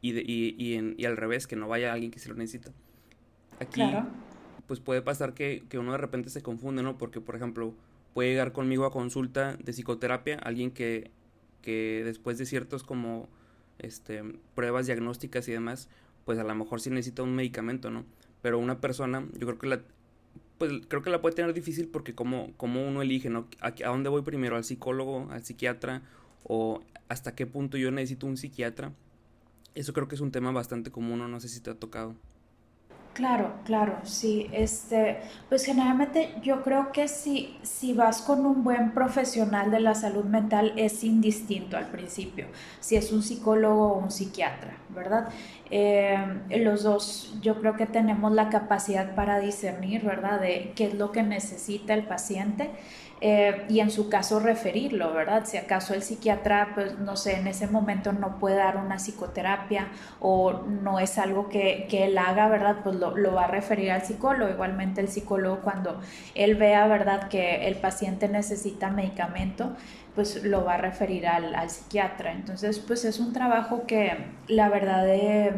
y, 0.01 0.17
y, 0.19 0.55
y, 0.57 0.95
y 0.97 1.05
al 1.05 1.17
revés, 1.17 1.47
que 1.47 1.55
no 1.55 1.67
vaya 1.67 1.93
alguien 1.93 2.11
que 2.11 2.19
sí 2.19 2.27
lo 2.27 2.35
necesita. 2.35 2.71
Aquí, 3.59 3.81
pues 4.67 4.79
puede 4.79 5.01
pasar 5.01 5.33
que, 5.33 5.63
que, 5.69 5.79
uno 5.79 5.93
de 5.93 5.97
repente 5.97 6.29
se 6.29 6.41
confunde, 6.41 6.83
¿no? 6.83 6.97
Porque, 6.97 7.21
por 7.21 7.35
ejemplo, 7.35 7.73
puede 8.13 8.29
llegar 8.29 8.51
conmigo 8.51 8.85
a 8.85 8.91
consulta 8.91 9.55
de 9.55 9.71
psicoterapia 9.71 10.37
alguien 10.39 10.71
que, 10.71 11.11
que 11.61 12.01
después 12.03 12.37
de 12.37 12.45
ciertos 12.45 12.83
como 12.83 13.29
este, 13.79 14.23
pruebas 14.55 14.87
diagnósticas 14.87 15.47
y 15.47 15.53
demás, 15.53 15.89
pues 16.25 16.39
a 16.39 16.43
lo 16.43 16.53
mejor 16.55 16.81
sí 16.81 16.89
necesita 16.89 17.23
un 17.23 17.35
medicamento, 17.35 17.89
¿no? 17.89 18.05
Pero 18.41 18.59
una 18.59 18.81
persona, 18.81 19.25
yo 19.39 19.47
creo 19.47 19.59
que 19.59 19.67
la, 19.67 19.81
pues 20.63 20.81
creo 20.87 21.01
que 21.01 21.09
la 21.09 21.19
puede 21.19 21.35
tener 21.35 21.53
difícil 21.53 21.89
porque 21.89 22.15
como, 22.15 22.53
como 22.55 22.87
uno 22.87 23.01
elige, 23.01 23.29
¿no? 23.29 23.49
¿A, 23.59 23.67
¿A, 23.67 23.89
dónde 23.89 24.07
voy 24.07 24.21
primero? 24.21 24.55
¿Al 24.55 24.63
psicólogo? 24.63 25.27
¿Al 25.29 25.43
psiquiatra? 25.43 26.03
¿O 26.45 26.81
hasta 27.09 27.35
qué 27.35 27.45
punto 27.45 27.75
yo 27.75 27.91
necesito 27.91 28.27
un 28.27 28.37
psiquiatra? 28.37 28.93
Eso 29.75 29.91
creo 29.91 30.07
que 30.07 30.15
es 30.15 30.21
un 30.21 30.31
tema 30.31 30.51
bastante 30.51 30.89
común, 30.89 31.29
no 31.29 31.39
sé 31.41 31.49
si 31.49 31.59
te 31.59 31.69
ha 31.69 31.75
tocado. 31.75 32.15
Claro, 33.13 33.53
claro, 33.63 33.99
sí. 34.05 34.49
Este, 34.51 35.19
pues 35.47 35.63
generalmente 35.65 36.33
yo 36.41 36.63
creo 36.63 36.91
que 36.91 37.07
si, 37.07 37.59
si 37.61 37.93
vas 37.93 38.23
con 38.23 38.43
un 38.43 38.63
buen 38.63 38.91
profesional 38.91 39.69
de 39.69 39.79
la 39.81 39.93
salud 39.93 40.23
mental 40.25 40.73
es 40.77 41.03
indistinto 41.03 41.77
al 41.77 41.89
principio, 41.91 42.47
si 42.79 42.95
es 42.95 43.11
un 43.11 43.21
psicólogo 43.21 43.89
o 43.93 43.97
un 43.99 44.09
psiquiatra, 44.09 44.77
¿verdad? 44.89 45.29
Eh, 45.69 46.17
los 46.57 46.81
dos 46.81 47.35
yo 47.39 47.59
creo 47.59 47.75
que 47.75 47.85
tenemos 47.85 48.31
la 48.31 48.49
capacidad 48.49 49.13
para 49.13 49.39
discernir, 49.39 50.03
¿verdad? 50.03 50.41
De 50.41 50.73
qué 50.75 50.85
es 50.87 50.95
lo 50.95 51.11
que 51.11 51.21
necesita 51.21 51.93
el 51.93 52.05
paciente 52.07 52.71
eh, 53.25 53.63
y 53.69 53.79
en 53.79 53.89
su 53.89 54.09
caso 54.09 54.41
referirlo, 54.41 55.13
¿verdad? 55.13 55.45
Si 55.45 55.55
acaso 55.55 55.93
el 55.93 56.03
psiquiatra, 56.03 56.71
pues 56.75 56.99
no 56.99 57.15
sé, 57.15 57.37
en 57.37 57.47
ese 57.47 57.67
momento 57.67 58.11
no 58.11 58.37
puede 58.37 58.57
dar 58.57 58.75
una 58.75 58.97
psicoterapia 58.97 59.87
o 60.19 60.51
no 60.51 60.99
es 60.99 61.17
algo 61.17 61.47
que, 61.47 61.87
que 61.89 62.03
él 62.03 62.17
haga, 62.17 62.49
¿verdad? 62.49 62.79
Pues 62.83 62.97
lo, 62.97 63.15
lo, 63.15 63.33
va 63.33 63.45
a 63.45 63.47
referir 63.47 63.91
al 63.91 64.01
psicólogo. 64.01 64.51
Igualmente 64.51 64.99
el 64.99 65.07
psicólogo 65.07 65.61
cuando 65.61 66.01
él 66.35 66.55
vea, 66.55 66.85
¿verdad? 66.87 67.29
Que 67.29 67.65
el 67.69 67.75
paciente 67.75 68.27
necesita 68.27 68.89
medicamento, 68.89 69.71
pues 70.15 70.43
lo 70.43 70.63
va 70.63 70.75
a 70.75 70.77
referir 70.77 71.27
al, 71.27 71.55
al, 71.55 71.69
psiquiatra. 71.69 72.31
Entonces, 72.31 72.79
pues 72.79 73.03
es 73.05 73.19
un 73.19 73.33
trabajo 73.33 73.85
que 73.87 74.11
la 74.47 74.69
verdad 74.69 75.07
eh, 75.09 75.53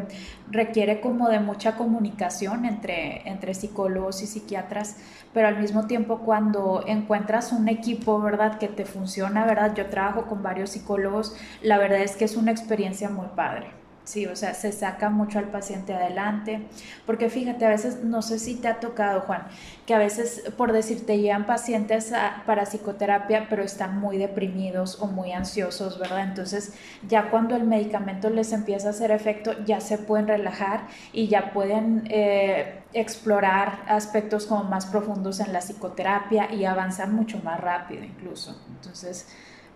requiere 0.50 1.00
como 1.00 1.28
de 1.28 1.40
mucha 1.40 1.76
comunicación 1.76 2.64
entre, 2.64 3.28
entre 3.28 3.54
psicólogos 3.54 4.22
y 4.22 4.26
psiquiatras, 4.26 4.96
pero 5.34 5.48
al 5.48 5.58
mismo 5.58 5.86
tiempo 5.86 6.20
cuando 6.20 6.84
encuentras 6.86 7.52
un 7.52 7.68
equipo, 7.68 8.20
¿verdad? 8.20 8.58
Que 8.58 8.68
te 8.68 8.86
funciona, 8.86 9.44
¿verdad? 9.44 9.74
Yo 9.74 9.86
trabajo 9.86 10.26
con 10.26 10.42
varios 10.42 10.70
psicólogos, 10.70 11.36
la 11.62 11.78
verdad 11.78 12.00
es 12.00 12.16
que 12.16 12.24
es 12.24 12.36
una 12.36 12.52
experiencia 12.52 13.10
muy 13.10 13.26
padre. 13.34 13.85
Sí, 14.06 14.24
o 14.24 14.36
sea, 14.36 14.54
se 14.54 14.70
saca 14.70 15.10
mucho 15.10 15.40
al 15.40 15.46
paciente 15.46 15.92
adelante, 15.92 16.62
porque 17.06 17.28
fíjate, 17.28 17.66
a 17.66 17.70
veces, 17.70 18.04
no 18.04 18.22
sé 18.22 18.38
si 18.38 18.54
te 18.54 18.68
ha 18.68 18.78
tocado, 18.78 19.22
Juan, 19.22 19.42
que 19.84 19.94
a 19.94 19.98
veces, 19.98 20.44
por 20.56 20.70
decirte, 20.72 21.18
llegan 21.18 21.44
pacientes 21.44 22.12
para 22.46 22.66
psicoterapia, 22.66 23.48
pero 23.50 23.64
están 23.64 23.98
muy 23.98 24.16
deprimidos 24.16 25.02
o 25.02 25.08
muy 25.08 25.32
ansiosos, 25.32 25.98
¿verdad? 25.98 26.22
Entonces, 26.22 26.72
ya 27.08 27.30
cuando 27.30 27.56
el 27.56 27.64
medicamento 27.64 28.30
les 28.30 28.52
empieza 28.52 28.86
a 28.86 28.90
hacer 28.92 29.10
efecto, 29.10 29.64
ya 29.64 29.80
se 29.80 29.98
pueden 29.98 30.28
relajar 30.28 30.86
y 31.12 31.26
ya 31.26 31.52
pueden 31.52 32.04
eh, 32.08 32.82
explorar 32.92 33.82
aspectos 33.88 34.46
como 34.46 34.62
más 34.62 34.86
profundos 34.86 35.40
en 35.40 35.52
la 35.52 35.58
psicoterapia 35.60 36.54
y 36.54 36.64
avanzar 36.64 37.08
mucho 37.08 37.40
más 37.42 37.58
rápido 37.58 38.04
incluso. 38.04 38.56
Entonces, 38.68 39.26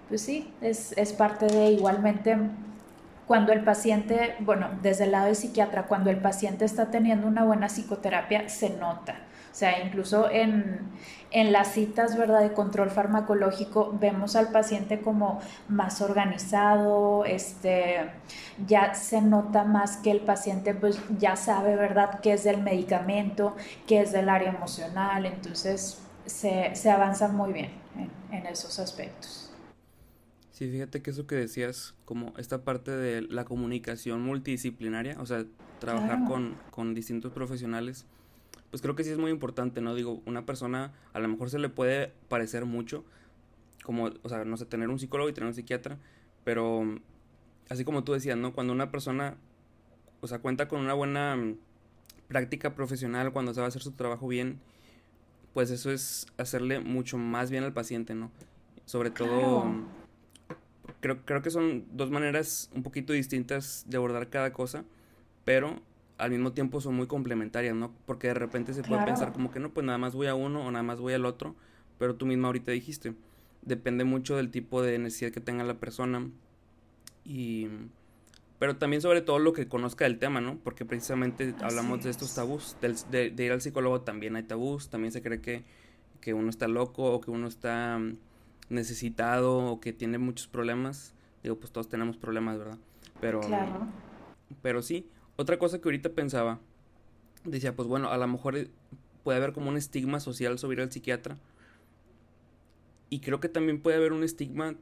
pues 0.09 0.23
sí, 0.23 0.55
es, 0.61 0.95
es 0.97 1.13
parte 1.13 1.47
de 1.47 1.73
igualmente 1.73 2.37
cuando 3.31 3.53
el 3.53 3.63
paciente, 3.63 4.35
bueno, 4.41 4.71
desde 4.83 5.05
el 5.05 5.13
lado 5.13 5.27
del 5.27 5.37
psiquiatra, 5.37 5.85
cuando 5.85 6.11
el 6.11 6.17
paciente 6.17 6.65
está 6.65 6.91
teniendo 6.91 7.29
una 7.29 7.45
buena 7.45 7.69
psicoterapia, 7.69 8.49
se 8.49 8.71
nota. 8.71 9.21
O 9.53 9.55
sea, 9.55 9.85
incluso 9.85 10.29
en, 10.29 10.81
en 11.31 11.53
las 11.53 11.69
citas, 11.69 12.17
¿verdad?, 12.17 12.41
de 12.41 12.53
control 12.55 12.91
farmacológico, 12.91 13.97
vemos 14.01 14.35
al 14.35 14.49
paciente 14.49 15.01
como 15.01 15.41
más 15.69 16.01
organizado, 16.01 17.25
este, 17.25 18.11
ya 18.67 18.95
se 18.95 19.23
nota 19.23 19.63
más 19.63 19.99
que 19.99 20.11
el 20.11 20.23
paciente 20.23 20.75
pues 20.75 21.01
ya 21.17 21.37
sabe, 21.37 21.77
¿verdad?, 21.77 22.19
qué 22.23 22.33
es 22.33 22.43
del 22.43 22.61
medicamento, 22.61 23.55
qué 23.87 24.01
es 24.01 24.11
del 24.11 24.29
área 24.29 24.49
emocional, 24.49 25.25
entonces 25.25 26.03
se, 26.27 26.75
se 26.75 26.91
avanza 26.91 27.29
muy 27.29 27.53
bien 27.53 27.71
en, 27.97 28.37
en 28.37 28.47
esos 28.47 28.81
aspectos. 28.81 29.50
Sí, 30.61 30.71
fíjate 30.71 31.01
que 31.01 31.11
eso 31.11 31.27
que 31.27 31.37
decías, 31.37 31.95
como 32.05 32.35
esta 32.37 32.65
parte 32.65 32.91
de 32.91 33.23
la 33.23 33.47
comunicación 33.47 34.21
multidisciplinaria, 34.21 35.17
o 35.19 35.25
sea, 35.25 35.47
trabajar 35.79 36.27
con, 36.29 36.55
con, 36.71 36.95
distintos 36.95 37.33
profesionales, 37.33 38.05
pues 38.69 38.83
creo 38.83 38.95
que 38.95 39.03
sí 39.03 39.09
es 39.09 39.17
muy 39.17 39.31
importante, 39.31 39.81
¿no? 39.81 39.95
Digo, 39.95 40.21
una 40.27 40.45
persona 40.45 40.93
a 41.15 41.19
lo 41.19 41.29
mejor 41.29 41.49
se 41.49 41.59
le 41.59 41.71
puede 41.71 42.13
parecer 42.29 42.67
mucho, 42.67 43.07
como, 43.85 44.11
o 44.23 44.29
sea, 44.29 44.45
no 44.45 44.59
sé, 44.59 44.67
tener 44.67 44.91
un 44.91 44.99
psicólogo 44.99 45.31
y 45.31 45.33
tener 45.33 45.49
un 45.49 45.55
psiquiatra, 45.55 45.97
pero 46.45 46.83
así 47.71 47.87
como 47.87 48.05
tú 48.05 48.13
decías, 48.13 48.37
¿no? 48.37 48.53
Cuando 48.53 48.75
una 48.75 48.91
persona, 48.91 49.39
o 50.21 50.27
sea, 50.27 50.41
cuenta 50.41 50.69
con 50.69 50.81
una 50.81 50.93
buena 50.93 51.37
mm, 51.37 51.57
práctica 52.29 52.75
profesional, 52.75 53.33
cuando 53.33 53.55
se 53.55 53.61
va 53.61 53.65
a 53.65 53.69
hacer 53.69 53.81
su 53.81 53.93
trabajo 53.93 54.29
bien, 54.29 54.61
pues 55.55 55.71
eso 55.71 55.91
es 55.91 56.27
hacerle 56.37 56.81
mucho 56.81 57.17
más 57.17 57.51
bien 57.51 57.65
al 57.65 57.73
paciente, 57.73 58.15
¿no? 58.15 58.31
Sobre 58.85 59.11
todo 59.11 59.65
creo, 61.01 61.25
creo 61.25 61.43
que 61.43 61.51
son 61.51 61.85
dos 61.93 62.11
maneras 62.11 62.71
un 62.75 62.83
poquito 62.83 63.13
distintas 63.13 63.85
de 63.89 63.97
abordar 63.97 64.29
cada 64.29 64.53
cosa, 64.53 64.85
pero 65.45 65.81
al 66.19 66.31
mismo 66.31 66.53
tiempo 66.53 66.81
son 66.81 66.95
muy 66.95 67.07
complementarias, 67.07 67.75
¿no? 67.75 67.93
Porque 68.07 68.29
de 68.29 68.35
repente 68.35 68.75
se 68.75 68.83
puede 68.83 69.05
pensar 69.05 69.33
como 69.33 69.51
que 69.51 69.61
no, 69.61 69.71
pues 69.71 69.85
nada 69.87 69.99
más 69.99 70.15
voy 70.15 70.27
a 70.27 70.35
uno 70.35 70.65
o 70.65 70.71
nada 70.71 70.83
más 70.83 71.01
voy 71.01 71.15
al 71.15 71.25
otro, 71.25 71.55
pero 71.99 72.15
tú 72.15 72.27
misma 72.27 72.49
ahorita 72.49 72.73
dijiste, 72.73 73.15
depende 73.63 74.05
mucho 74.05 74.37
del 74.37 74.51
tipo 74.51 74.83
de 74.83 74.99
necesidad 74.99 75.33
que 75.33 75.41
tenga 75.41 75.65
la 75.65 75.75
persona 75.75 76.29
y 77.25 77.69
pero 78.59 78.77
también 78.77 79.01
sobre 79.01 79.23
todo 79.23 79.39
lo 79.39 79.55
que 79.55 79.69
conozca 79.69 80.05
del 80.05 80.19
tema, 80.19 80.43
¿no? 80.43 80.59
Porque 80.63 80.85
precisamente 80.85 81.55
hablamos 81.63 82.05
de 82.05 82.11
estos 82.11 82.35
tabús, 82.35 82.77
de, 82.83 83.31
de, 83.31 83.45
ir 83.45 83.53
al 83.53 83.63
psicólogo 83.63 84.03
también 84.03 84.37
hay 84.37 84.43
tabús, 84.43 84.91
también 84.91 85.13
se 85.13 85.23
cree 85.23 85.41
que, 85.41 85.65
que 86.21 86.35
uno 86.35 86.51
está 86.51 86.69
loco 86.69 87.05
o 87.05 87.23
que 87.23 87.31
uno 87.31 87.49
está 87.49 87.99
necesitado 88.71 89.59
o 89.59 89.81
que 89.81 89.93
tiene 89.93 90.19
muchos 90.19 90.47
problemas, 90.47 91.15
digo, 91.43 91.57
pues 91.57 91.73
todos 91.73 91.89
tenemos 91.89 92.17
problemas, 92.17 92.59
¿verdad? 92.59 92.79
Pero, 93.21 93.41
claro. 93.41 93.87
pero 94.63 94.81
sí, 94.81 95.07
otra 95.37 95.59
cosa 95.59 95.81
que 95.81 95.89
ahorita 95.89 96.11
pensaba, 96.11 96.61
decía, 97.45 97.75
pues 97.75 97.89
bueno, 97.89 98.09
a 98.09 98.17
lo 98.17 98.27
mejor 98.27 98.69
puede 99.25 99.39
haber 99.39 99.53
como 99.53 99.69
un 99.69 99.77
estigma 99.77 100.21
social 100.21 100.59
sobre 100.59 100.77
ir 100.77 100.83
al 100.83 100.93
psiquiatra. 100.93 101.37
Y 103.11 103.21
creo 103.21 103.41
que 103.41 103.49
también 103.49 103.81
puede 103.81 103.97
haber 103.97 104.13
un 104.13 104.23
estigma, 104.23 104.77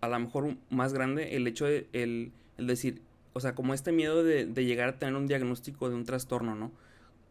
a 0.00 0.08
lo 0.08 0.18
mejor 0.18 0.56
más 0.70 0.92
grande, 0.92 1.36
el 1.36 1.46
hecho 1.46 1.66
de 1.66 1.88
el, 1.92 2.32
decir, 2.58 3.02
o 3.32 3.40
sea, 3.40 3.54
como 3.54 3.74
este 3.74 3.90
miedo 3.90 4.22
de, 4.22 4.46
de, 4.46 4.64
llegar 4.64 4.88
a 4.88 4.98
tener 4.98 5.16
un 5.16 5.26
diagnóstico 5.26 5.88
de 5.88 5.96
un 5.96 6.04
trastorno, 6.04 6.54
¿no? 6.54 6.70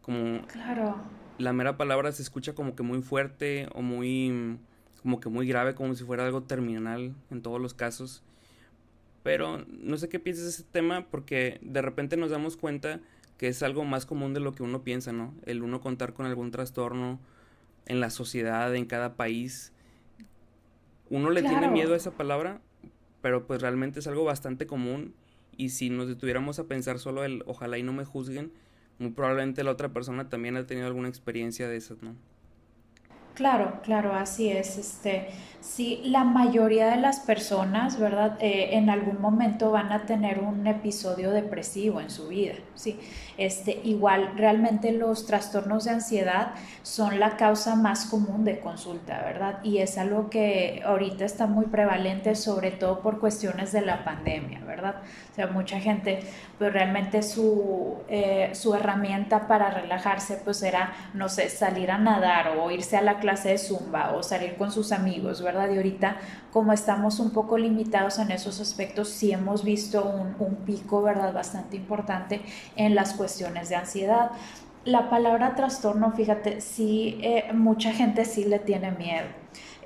Como... 0.02 0.46
Claro. 0.46 0.96
La 1.38 1.54
mera 1.54 1.78
palabra 1.78 2.12
se 2.12 2.20
escucha 2.20 2.54
como 2.54 2.76
que 2.76 2.82
muy 2.82 3.00
fuerte 3.00 3.66
o 3.72 3.80
muy 3.80 4.58
como 5.02 5.20
que 5.20 5.28
muy 5.28 5.46
grave, 5.46 5.74
como 5.74 5.94
si 5.94 6.04
fuera 6.04 6.24
algo 6.24 6.42
terminal 6.42 7.14
en 7.30 7.42
todos 7.42 7.60
los 7.60 7.74
casos. 7.74 8.22
Pero 9.22 9.64
no 9.68 9.96
sé 9.96 10.08
qué 10.08 10.18
piensas 10.18 10.44
de 10.44 10.50
ese 10.50 10.64
tema 10.64 11.06
porque 11.10 11.58
de 11.62 11.82
repente 11.82 12.16
nos 12.16 12.30
damos 12.30 12.56
cuenta 12.56 13.00
que 13.36 13.48
es 13.48 13.62
algo 13.62 13.84
más 13.84 14.06
común 14.06 14.34
de 14.34 14.40
lo 14.40 14.52
que 14.52 14.62
uno 14.62 14.82
piensa, 14.82 15.12
¿no? 15.12 15.34
El 15.46 15.62
uno 15.62 15.80
contar 15.80 16.12
con 16.12 16.26
algún 16.26 16.50
trastorno 16.50 17.18
en 17.86 18.00
la 18.00 18.10
sociedad, 18.10 18.74
en 18.74 18.86
cada 18.86 19.16
país. 19.16 19.72
Uno 21.08 21.30
le 21.30 21.42
tiene 21.42 21.68
miedo 21.68 21.94
a 21.94 21.96
esa 21.96 22.12
palabra, 22.12 22.60
pero 23.22 23.46
pues 23.46 23.62
realmente 23.62 24.00
es 24.00 24.06
algo 24.06 24.24
bastante 24.24 24.66
común 24.66 25.14
y 25.56 25.70
si 25.70 25.90
nos 25.90 26.08
detuviéramos 26.08 26.58
a 26.58 26.64
pensar 26.64 26.98
solo 26.98 27.24
el 27.24 27.42
ojalá 27.46 27.78
y 27.78 27.82
no 27.82 27.92
me 27.92 28.04
juzguen, 28.04 28.52
muy 28.98 29.10
probablemente 29.10 29.64
la 29.64 29.70
otra 29.70 29.88
persona 29.88 30.28
también 30.28 30.56
ha 30.56 30.66
tenido 30.66 30.86
alguna 30.86 31.08
experiencia 31.08 31.68
de 31.68 31.76
esas, 31.76 32.02
¿no? 32.02 32.14
Claro, 33.34 33.80
claro, 33.82 34.12
así 34.14 34.50
es. 34.50 34.76
Este, 34.76 35.28
sí, 35.60 36.02
la 36.04 36.24
mayoría 36.24 36.88
de 36.90 36.96
las 36.96 37.20
personas, 37.20 37.98
¿verdad? 37.98 38.36
Eh, 38.40 38.70
en 38.76 38.90
algún 38.90 39.20
momento 39.20 39.70
van 39.70 39.92
a 39.92 40.04
tener 40.04 40.40
un 40.40 40.66
episodio 40.66 41.30
depresivo 41.30 42.00
en 42.00 42.10
su 42.10 42.28
vida, 42.28 42.54
sí. 42.74 43.00
Este, 43.38 43.80
igual, 43.84 44.32
realmente 44.36 44.92
los 44.92 45.24
trastornos 45.26 45.84
de 45.84 45.92
ansiedad 45.92 46.54
son 46.82 47.18
la 47.18 47.36
causa 47.36 47.76
más 47.76 48.04
común 48.04 48.44
de 48.44 48.60
consulta, 48.60 49.22
¿verdad? 49.22 49.60
Y 49.62 49.78
es 49.78 49.96
algo 49.96 50.28
que 50.28 50.82
ahorita 50.84 51.24
está 51.24 51.46
muy 51.46 51.66
prevalente, 51.66 52.34
sobre 52.34 52.72
todo 52.72 53.00
por 53.00 53.18
cuestiones 53.20 53.72
de 53.72 53.80
la 53.80 54.04
pandemia, 54.04 54.60
¿verdad? 54.66 54.96
O 55.30 55.34
sea, 55.34 55.46
mucha 55.46 55.80
gente, 55.80 56.20
pues 56.58 56.72
realmente 56.72 57.22
su, 57.22 58.04
eh, 58.08 58.50
su 58.54 58.74
herramienta 58.74 59.46
para 59.46 59.70
relajarse, 59.70 60.36
pues 60.44 60.62
era, 60.62 60.92
no 61.14 61.28
sé, 61.30 61.48
salir 61.48 61.90
a 61.90 61.98
nadar 61.98 62.48
o 62.58 62.70
irse 62.70 62.96
a 62.96 63.02
la 63.02 63.19
clase 63.20 63.50
de 63.50 63.58
zumba 63.58 64.12
o 64.14 64.22
salir 64.22 64.56
con 64.56 64.72
sus 64.72 64.92
amigos, 64.92 65.42
¿verdad? 65.42 65.70
Y 65.70 65.76
ahorita, 65.76 66.16
como 66.52 66.72
estamos 66.72 67.20
un 67.20 67.30
poco 67.30 67.58
limitados 67.58 68.18
en 68.18 68.30
esos 68.30 68.60
aspectos, 68.60 69.08
sí 69.08 69.32
hemos 69.32 69.62
visto 69.64 70.04
un, 70.04 70.56
pico, 70.66 71.02
¿verdad? 71.02 71.32
Bastante 71.32 71.76
importante 71.76 72.40
en 72.76 72.94
las 72.94 73.14
cuestiones 73.14 73.68
de 73.68 73.76
ansiedad. 73.76 74.30
La 74.84 75.10
palabra 75.10 75.54
trastorno, 75.54 76.12
fíjate, 76.12 76.60
sí, 76.60 77.18
eh, 77.22 77.52
mucha 77.52 77.92
gente 77.92 78.24
sí 78.24 78.44
le 78.44 78.58
tiene 78.58 78.90
miedo. 78.92 79.26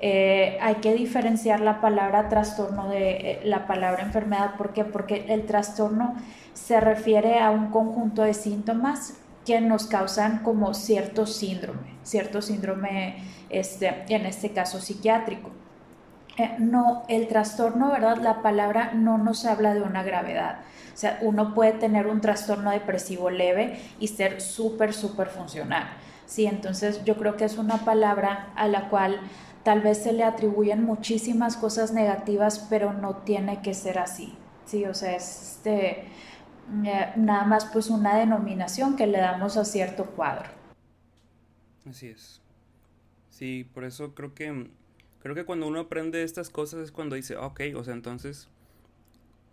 Eh, 0.01 0.57
hay 0.61 0.75
que 0.75 0.93
diferenciar 0.93 1.61
la 1.61 1.81
palabra 1.81 2.29
trastorno 2.29 2.89
de 2.89 3.11
eh, 3.11 3.41
la 3.43 3.67
palabra 3.67 4.03
enfermedad. 4.03 4.55
¿Por 4.55 4.73
qué? 4.73 4.83
Porque 4.83 5.25
el 5.29 5.45
trastorno 5.45 6.15
se 6.53 6.79
refiere 6.79 7.39
a 7.39 7.51
un 7.51 7.67
conjunto 7.71 8.21
de 8.21 8.33
síntomas 8.33 9.13
que 9.45 9.61
nos 9.61 9.85
causan 9.85 10.39
como 10.39 10.73
cierto 10.73 11.25
síndrome, 11.25 11.95
cierto 12.03 12.41
síndrome, 12.41 13.17
este, 13.49 14.03
en 14.09 14.25
este 14.25 14.51
caso 14.51 14.79
psiquiátrico. 14.79 15.51
Eh, 16.37 16.55
no, 16.59 17.03
el 17.07 17.27
trastorno, 17.27 17.91
¿verdad? 17.91 18.17
La 18.17 18.41
palabra 18.41 18.91
no 18.93 19.17
nos 19.17 19.45
habla 19.45 19.73
de 19.73 19.81
una 19.81 20.03
gravedad. 20.03 20.59
O 20.93 20.97
sea, 20.97 21.19
uno 21.21 21.53
puede 21.53 21.73
tener 21.73 22.07
un 22.07 22.21
trastorno 22.21 22.71
depresivo 22.71 23.29
leve 23.29 23.79
y 23.99 24.07
ser 24.07 24.41
súper, 24.41 24.93
súper 24.93 25.27
funcional. 25.27 25.87
Sí, 26.25 26.45
entonces 26.45 27.03
yo 27.05 27.17
creo 27.17 27.37
que 27.37 27.45
es 27.45 27.57
una 27.57 27.85
palabra 27.85 28.51
a 28.55 28.67
la 28.67 28.89
cual 28.89 29.19
tal 29.63 29.81
vez 29.81 30.03
se 30.03 30.13
le 30.13 30.23
atribuyen 30.23 30.83
muchísimas 30.83 31.55
cosas 31.55 31.91
negativas, 31.91 32.65
pero 32.69 32.93
no 32.93 33.17
tiene 33.17 33.61
que 33.61 33.73
ser 33.73 33.99
así. 33.99 34.35
Sí, 34.65 34.85
o 34.85 34.93
sea, 34.93 35.15
es 35.15 35.57
este, 35.57 36.05
eh, 36.85 37.13
nada 37.15 37.45
más 37.45 37.65
pues 37.65 37.89
una 37.89 38.15
denominación 38.15 38.95
que 38.95 39.07
le 39.07 39.19
damos 39.19 39.57
a 39.57 39.65
cierto 39.65 40.05
cuadro. 40.05 40.49
Así 41.87 42.07
es. 42.07 42.41
Sí, 43.29 43.69
por 43.73 43.83
eso 43.83 44.15
creo 44.15 44.33
que 44.33 44.69
creo 45.19 45.35
que 45.35 45.43
cuando 45.43 45.67
uno 45.67 45.79
aprende 45.79 46.23
estas 46.23 46.49
cosas 46.49 46.81
es 46.81 46.91
cuando 46.91 47.15
dice, 47.15 47.35
ok, 47.35 47.61
o 47.75 47.83
sea, 47.83 47.93
entonces 47.93 48.47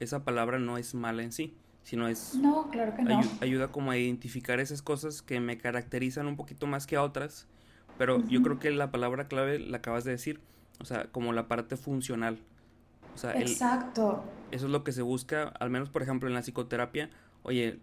esa 0.01 0.25
palabra 0.25 0.59
no 0.59 0.79
es 0.79 0.95
mala 0.95 1.23
en 1.23 1.33
sí, 1.33 1.55
sino 1.83 2.09
es... 2.09 2.35
No, 2.35 2.69
claro 2.71 2.95
que 2.95 3.03
no. 3.03 3.21
ayuda 3.41 3.69
como 3.69 3.91
a 3.91 3.97
identificar 3.97 4.61
esas 4.61 4.83
cosas 4.83 5.23
que 5.23 5.41
me 5.41 5.59
caracterizan 5.59 6.27
un 6.27 6.37
poquito 6.37 6.67
más 6.67 6.87
que 6.87 6.97
a 6.97 7.03
otras, 7.03 7.47
pero 7.99 8.23
yo 8.29 8.43
creo 8.43 8.59
que 8.59 8.71
la 8.71 8.91
palabra 8.91 9.29
clave 9.29 9.59
la 9.59 9.79
acabas 9.79 10.05
de 10.05 10.13
decir, 10.13 10.41
o 10.81 10.85
sea, 10.85 11.07
como 11.07 11.33
la 11.33 11.49
parte 11.49 11.77
funcional. 11.77 12.39
O 13.15 13.19
sea, 13.19 13.33
Exacto. 13.33 14.23
eso 14.51 14.67
es 14.67 14.73
lo 14.73 14.85
que 14.85 14.93
se 14.93 15.03
busca, 15.03 15.49
al 15.61 15.71
menos 15.71 15.91
por 15.91 16.03
ejemplo 16.03 16.29
en 16.29 16.35
la 16.35 16.43
psicoterapia, 16.43 17.11
oye, 17.43 17.79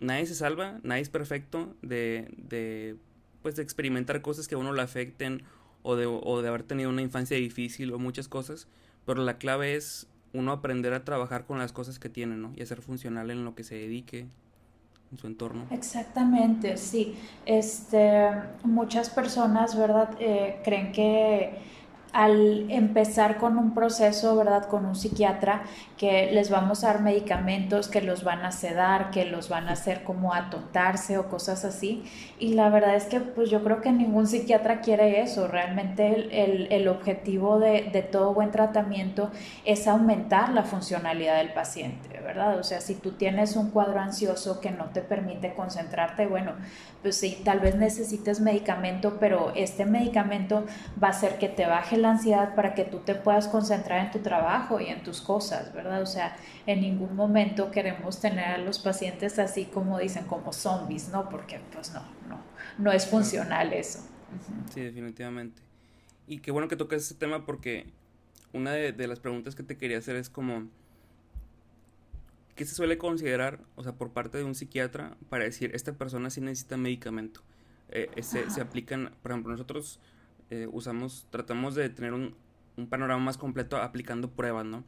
nadie 0.00 0.26
se 0.26 0.34
salva, 0.34 0.78
nadie 0.82 1.02
es 1.02 1.08
perfecto 1.08 1.74
de, 1.82 2.32
de 2.36 2.96
pues 3.42 3.56
de 3.56 3.62
experimentar 3.62 4.22
cosas 4.22 4.48
que 4.48 4.54
a 4.54 4.58
uno 4.58 4.72
le 4.72 4.82
afecten 4.82 5.42
o 5.82 5.96
de, 5.96 6.06
o 6.06 6.42
de 6.42 6.48
haber 6.48 6.64
tenido 6.64 6.90
una 6.90 7.02
infancia 7.02 7.36
difícil 7.36 7.92
o 7.92 7.98
muchas 7.98 8.28
cosas, 8.28 8.66
pero 9.04 9.22
la 9.22 9.38
clave 9.38 9.76
es 9.76 10.08
uno 10.32 10.52
aprender 10.52 10.92
a 10.92 11.04
trabajar 11.04 11.46
con 11.46 11.58
las 11.58 11.72
cosas 11.72 11.98
que 11.98 12.08
tiene, 12.08 12.36
¿no? 12.36 12.52
Y 12.56 12.62
a 12.62 12.66
ser 12.66 12.82
funcional 12.82 13.30
en 13.30 13.44
lo 13.44 13.54
que 13.54 13.64
se 13.64 13.76
dedique, 13.76 14.26
en 15.12 15.18
su 15.18 15.26
entorno. 15.26 15.66
Exactamente, 15.70 16.76
sí. 16.76 17.16
Este, 17.46 18.30
muchas 18.64 19.10
personas, 19.10 19.78
¿verdad? 19.78 20.10
Eh, 20.18 20.60
creen 20.64 20.92
que 20.92 21.58
al 22.16 22.70
empezar 22.70 23.36
con 23.36 23.58
un 23.58 23.74
proceso, 23.74 24.34
¿verdad? 24.36 24.68
Con 24.68 24.86
un 24.86 24.96
psiquiatra, 24.96 25.64
que 25.98 26.30
les 26.32 26.48
vamos 26.48 26.82
a 26.82 26.86
dar 26.86 27.02
medicamentos 27.02 27.88
que 27.88 28.00
los 28.00 28.24
van 28.24 28.42
a 28.42 28.52
sedar, 28.52 29.10
que 29.10 29.26
los 29.26 29.50
van 29.50 29.68
a 29.68 29.72
hacer 29.72 30.02
como 30.02 30.32
atontarse 30.32 31.18
o 31.18 31.28
cosas 31.28 31.66
así. 31.66 32.04
Y 32.38 32.54
la 32.54 32.70
verdad 32.70 32.94
es 32.94 33.04
que 33.04 33.20
pues 33.20 33.50
yo 33.50 33.62
creo 33.62 33.82
que 33.82 33.92
ningún 33.92 34.26
psiquiatra 34.26 34.80
quiere 34.80 35.20
eso. 35.20 35.46
Realmente 35.46 36.06
el, 36.06 36.72
el, 36.72 36.88
objetivo 36.88 37.58
de, 37.58 37.90
de, 37.92 38.00
todo 38.00 38.32
buen 38.32 38.50
tratamiento 38.50 39.30
es 39.66 39.86
aumentar 39.86 40.54
la 40.54 40.62
funcionalidad 40.62 41.36
del 41.36 41.52
paciente, 41.52 42.15
¿verdad? 42.26 42.58
O 42.58 42.64
sea, 42.64 42.80
si 42.80 42.96
tú 42.96 43.12
tienes 43.12 43.56
un 43.56 43.70
cuadro 43.70 44.00
ansioso 44.00 44.60
que 44.60 44.70
no 44.70 44.90
te 44.90 45.00
permite 45.00 45.54
concentrarte, 45.54 46.26
bueno, 46.26 46.52
pues 47.02 47.16
sí, 47.16 47.40
tal 47.44 47.60
vez 47.60 47.76
necesites 47.76 48.40
medicamento, 48.40 49.18
pero 49.20 49.52
este 49.54 49.86
medicamento 49.86 50.66
va 51.02 51.08
a 51.08 51.10
hacer 51.12 51.38
que 51.38 51.48
te 51.48 51.66
baje 51.66 51.96
la 51.96 52.10
ansiedad 52.10 52.54
para 52.54 52.74
que 52.74 52.84
tú 52.84 52.98
te 52.98 53.14
puedas 53.14 53.48
concentrar 53.48 54.04
en 54.04 54.10
tu 54.10 54.18
trabajo 54.18 54.80
y 54.80 54.86
en 54.86 55.02
tus 55.02 55.20
cosas, 55.20 55.72
¿verdad? 55.72 56.02
O 56.02 56.06
sea, 56.06 56.36
en 56.66 56.80
ningún 56.80 57.14
momento 57.14 57.70
queremos 57.70 58.20
tener 58.20 58.44
a 58.44 58.58
los 58.58 58.78
pacientes 58.78 59.38
así 59.38 59.64
como 59.66 59.98
dicen, 59.98 60.26
como 60.26 60.52
zombies, 60.52 61.08
¿no? 61.08 61.28
Porque 61.28 61.60
pues 61.72 61.92
no, 61.92 62.02
no, 62.28 62.40
no 62.78 62.92
es 62.92 63.06
funcional 63.06 63.72
eso. 63.72 64.00
Sí, 64.74 64.80
definitivamente. 64.80 65.62
Y 66.26 66.38
qué 66.38 66.50
bueno 66.50 66.68
que 66.68 66.76
tocas 66.76 67.02
ese 67.02 67.14
tema 67.14 67.46
porque 67.46 67.86
una 68.52 68.72
de, 68.72 69.06
las 69.06 69.20
preguntas 69.20 69.54
que 69.54 69.62
te 69.62 69.76
quería 69.76 69.98
hacer 69.98 70.16
es 70.16 70.28
como, 70.30 70.68
¿qué 72.56 72.64
se 72.64 72.74
suele 72.74 72.98
considerar, 72.98 73.60
o 73.76 73.82
sea, 73.84 73.92
por 73.92 74.10
parte 74.12 74.38
de 74.38 74.44
un 74.44 74.54
psiquiatra 74.54 75.16
para 75.28 75.44
decir, 75.44 75.70
esta 75.74 75.92
persona 75.92 76.30
sí 76.30 76.40
necesita 76.40 76.76
medicamento? 76.76 77.42
Eh, 77.90 78.10
se, 78.22 78.50
se, 78.50 78.60
aplican, 78.60 79.12
por 79.22 79.30
ejemplo, 79.30 79.52
nosotros 79.52 80.00
eh, 80.50 80.66
usamos, 80.72 81.28
tratamos 81.30 81.74
de 81.76 81.88
tener 81.90 82.12
un, 82.12 82.34
un 82.76 82.88
panorama 82.88 83.22
más 83.22 83.38
completo 83.38 83.76
aplicando 83.76 84.30
pruebas, 84.30 84.64
¿no? 84.64 84.84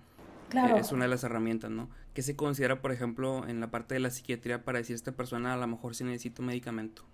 Es 0.79 0.93
una 0.93 1.05
de 1.05 1.11
las 1.11 1.25
herramientas, 1.25 1.71
¿no? 1.71 1.91
¿Qué 2.15 2.23
se 2.23 2.35
considera, 2.35 2.81
por 2.81 2.91
ejemplo, 2.91 3.47
en 3.47 3.61
la 3.61 3.71
parte 3.71 3.95
de 3.95 4.01
la 4.01 4.11
psiquiatría 4.11 4.65
para 4.65 4.79
decir 4.79 4.95
esta 4.95 5.13
persona 5.13 5.53
a 5.53 5.57
lo 5.59 5.67
mejor 5.67 5.95
si 5.95 6.05
necesita 6.05 6.41
un 6.41 6.49
medicamento? 6.49 7.05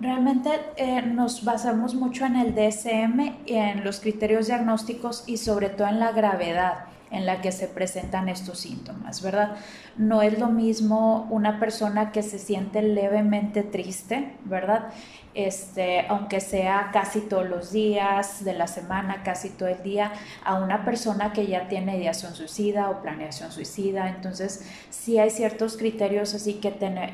Realmente 0.00 0.50
eh, 0.76 1.02
nos 1.02 1.44
basamos 1.44 1.94
mucho 1.94 2.24
en 2.24 2.36
el 2.36 2.54
DSM, 2.54 3.44
en 3.46 3.84
los 3.84 4.00
criterios 4.00 4.46
diagnósticos 4.46 5.24
y 5.28 5.36
sobre 5.36 5.68
todo 5.68 5.88
en 5.88 6.00
la 6.00 6.12
gravedad 6.12 6.86
en 7.12 7.26
la 7.26 7.40
que 7.40 7.52
se 7.52 7.68
presentan 7.68 8.28
estos 8.28 8.58
síntomas, 8.58 9.22
¿verdad? 9.22 9.56
No 9.96 10.22
es 10.22 10.38
lo 10.38 10.48
mismo 10.48 11.28
una 11.30 11.60
persona 11.60 12.10
que 12.10 12.22
se 12.22 12.38
siente 12.38 12.82
levemente 12.82 13.62
triste, 13.62 14.34
¿verdad? 14.44 14.88
Este, 15.34 16.06
aunque 16.08 16.40
sea 16.40 16.90
casi 16.92 17.20
todos 17.20 17.48
los 17.48 17.72
días 17.72 18.44
de 18.44 18.52
la 18.52 18.66
semana, 18.66 19.22
casi 19.22 19.50
todo 19.50 19.68
el 19.68 19.82
día, 19.82 20.12
a 20.44 20.56
una 20.56 20.84
persona 20.84 21.32
que 21.32 21.46
ya 21.46 21.68
tiene 21.68 21.96
ideación 21.96 22.34
suicida 22.34 22.90
o 22.90 23.02
planeación 23.02 23.50
suicida. 23.52 24.08
Entonces, 24.08 24.64
sí 24.90 25.18
hay 25.18 25.30
ciertos 25.30 25.76
criterios 25.76 26.34
así 26.34 26.54
que, 26.54 26.72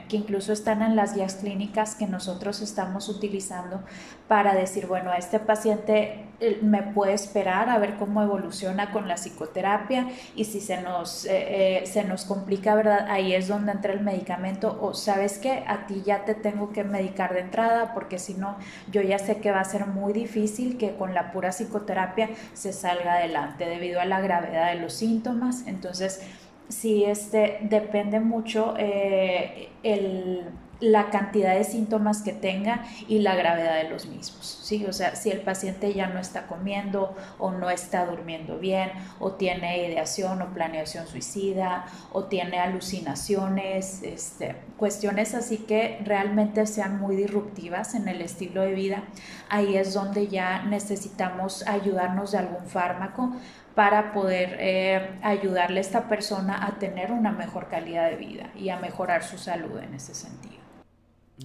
que 0.09 0.16
incluso 0.16 0.52
están 0.52 0.83
en 0.83 0.96
las 0.96 1.14
guías 1.14 1.37
clínicas 1.37 1.94
que 1.94 2.07
nosotros 2.07 2.61
estamos 2.61 3.09
utilizando 3.09 3.81
para 4.28 4.54
decir, 4.54 4.87
bueno, 4.87 5.11
a 5.11 5.16
este 5.16 5.38
paciente 5.38 6.24
eh, 6.40 6.61
me 6.62 6.83
puede 6.83 7.14
esperar 7.14 7.68
a 7.68 7.78
ver 7.78 7.96
cómo 7.96 8.22
evoluciona 8.22 8.92
con 8.92 9.09
la 9.09 9.16
psicoterapia 9.16 10.09
y 10.37 10.44
si 10.44 10.61
se 10.61 10.81
nos, 10.81 11.24
eh, 11.24 11.81
eh, 11.81 11.87
se 11.87 12.04
nos 12.04 12.24
complica, 12.24 12.76
¿verdad? 12.76 13.07
Ahí 13.11 13.35
es 13.35 13.48
donde 13.48 13.72
entra 13.72 13.92
el 13.92 14.00
medicamento 14.00 14.78
o 14.81 14.94
sabes 14.94 15.38
que 15.38 15.64
a 15.66 15.87
ti 15.87 16.02
ya 16.07 16.24
te 16.24 16.35
tengo 16.35 16.72
que 16.72 16.85
medicar 16.85 17.35
de 17.35 17.40
entrada 17.40 17.92
porque 17.92 18.07
si 18.16 18.32
no, 18.32 18.56
yo 18.90 19.02
ya 19.02 19.18
sé 19.18 19.36
que 19.36 19.50
va 19.50 19.60
a 19.60 19.64
ser 19.64 19.86
muy 19.86 20.14
difícil 20.14 20.78
que 20.78 20.94
con 20.94 21.12
la 21.12 21.32
pura 21.32 21.50
psicoterapia 21.50 22.30
se 22.54 22.72
salga 22.72 23.16
adelante 23.16 23.66
debido 23.66 24.00
a 24.00 24.06
la 24.06 24.22
gravedad 24.22 24.72
de 24.72 24.80
los 24.80 24.94
síntomas. 24.94 25.66
Entonces, 25.66 26.22
sí, 26.70 27.04
este, 27.04 27.58
depende 27.60 28.20
mucho 28.20 28.74
el 28.78 30.44
la 30.80 31.10
cantidad 31.10 31.54
de 31.54 31.64
síntomas 31.64 32.22
que 32.22 32.32
tenga 32.32 32.84
y 33.08 33.18
la 33.20 33.34
gravedad 33.34 33.76
de 33.76 33.88
los 33.88 34.06
mismos. 34.06 34.60
¿sí? 34.62 34.84
O 34.86 34.92
sea, 34.92 35.16
si 35.16 35.30
el 35.30 35.40
paciente 35.40 35.92
ya 35.92 36.06
no 36.06 36.20
está 36.20 36.46
comiendo 36.46 37.16
o 37.38 37.50
no 37.50 37.70
está 37.70 38.06
durmiendo 38.06 38.58
bien 38.58 38.90
o 39.18 39.32
tiene 39.32 39.86
ideación 39.88 40.40
o 40.42 40.54
planeación 40.54 41.06
suicida 41.06 41.86
o 42.12 42.24
tiene 42.24 42.60
alucinaciones, 42.60 44.02
este, 44.02 44.56
cuestiones 44.76 45.34
así 45.34 45.58
que 45.58 46.00
realmente 46.04 46.66
sean 46.66 47.00
muy 47.00 47.16
disruptivas 47.16 47.94
en 47.94 48.08
el 48.08 48.20
estilo 48.20 48.62
de 48.62 48.72
vida, 48.72 49.02
ahí 49.48 49.76
es 49.76 49.94
donde 49.94 50.28
ya 50.28 50.62
necesitamos 50.62 51.66
ayudarnos 51.66 52.32
de 52.32 52.38
algún 52.38 52.66
fármaco 52.66 53.32
para 53.74 54.12
poder 54.12 54.56
eh, 54.58 55.18
ayudarle 55.22 55.78
a 55.78 55.82
esta 55.82 56.08
persona 56.08 56.66
a 56.66 56.78
tener 56.78 57.12
una 57.12 57.30
mejor 57.30 57.68
calidad 57.68 58.10
de 58.10 58.16
vida 58.16 58.50
y 58.56 58.70
a 58.70 58.76
mejorar 58.76 59.22
su 59.22 59.38
salud 59.38 59.78
en 59.78 59.94
ese 59.94 60.14
sentido. 60.14 60.57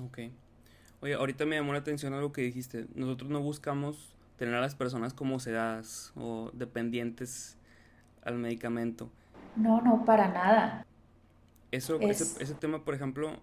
Ok. 0.01 0.19
Oye, 1.01 1.13
ahorita 1.15 1.45
me 1.45 1.55
llamó 1.55 1.73
la 1.73 1.79
atención 1.79 2.13
algo 2.13 2.31
que 2.31 2.41
dijiste. 2.41 2.87
Nosotros 2.95 3.29
no 3.29 3.41
buscamos 3.41 4.15
tener 4.37 4.55
a 4.55 4.61
las 4.61 4.75
personas 4.75 5.13
como 5.13 5.39
sedadas 5.39 6.13
o 6.15 6.49
dependientes 6.53 7.57
al 8.23 8.37
medicamento. 8.37 9.09
No, 9.55 9.81
no, 9.81 10.05
para 10.05 10.29
nada. 10.29 10.85
Eso, 11.71 11.99
ese, 11.99 12.41
ese, 12.41 12.53
tema, 12.53 12.85
por 12.85 12.93
ejemplo, 12.93 13.39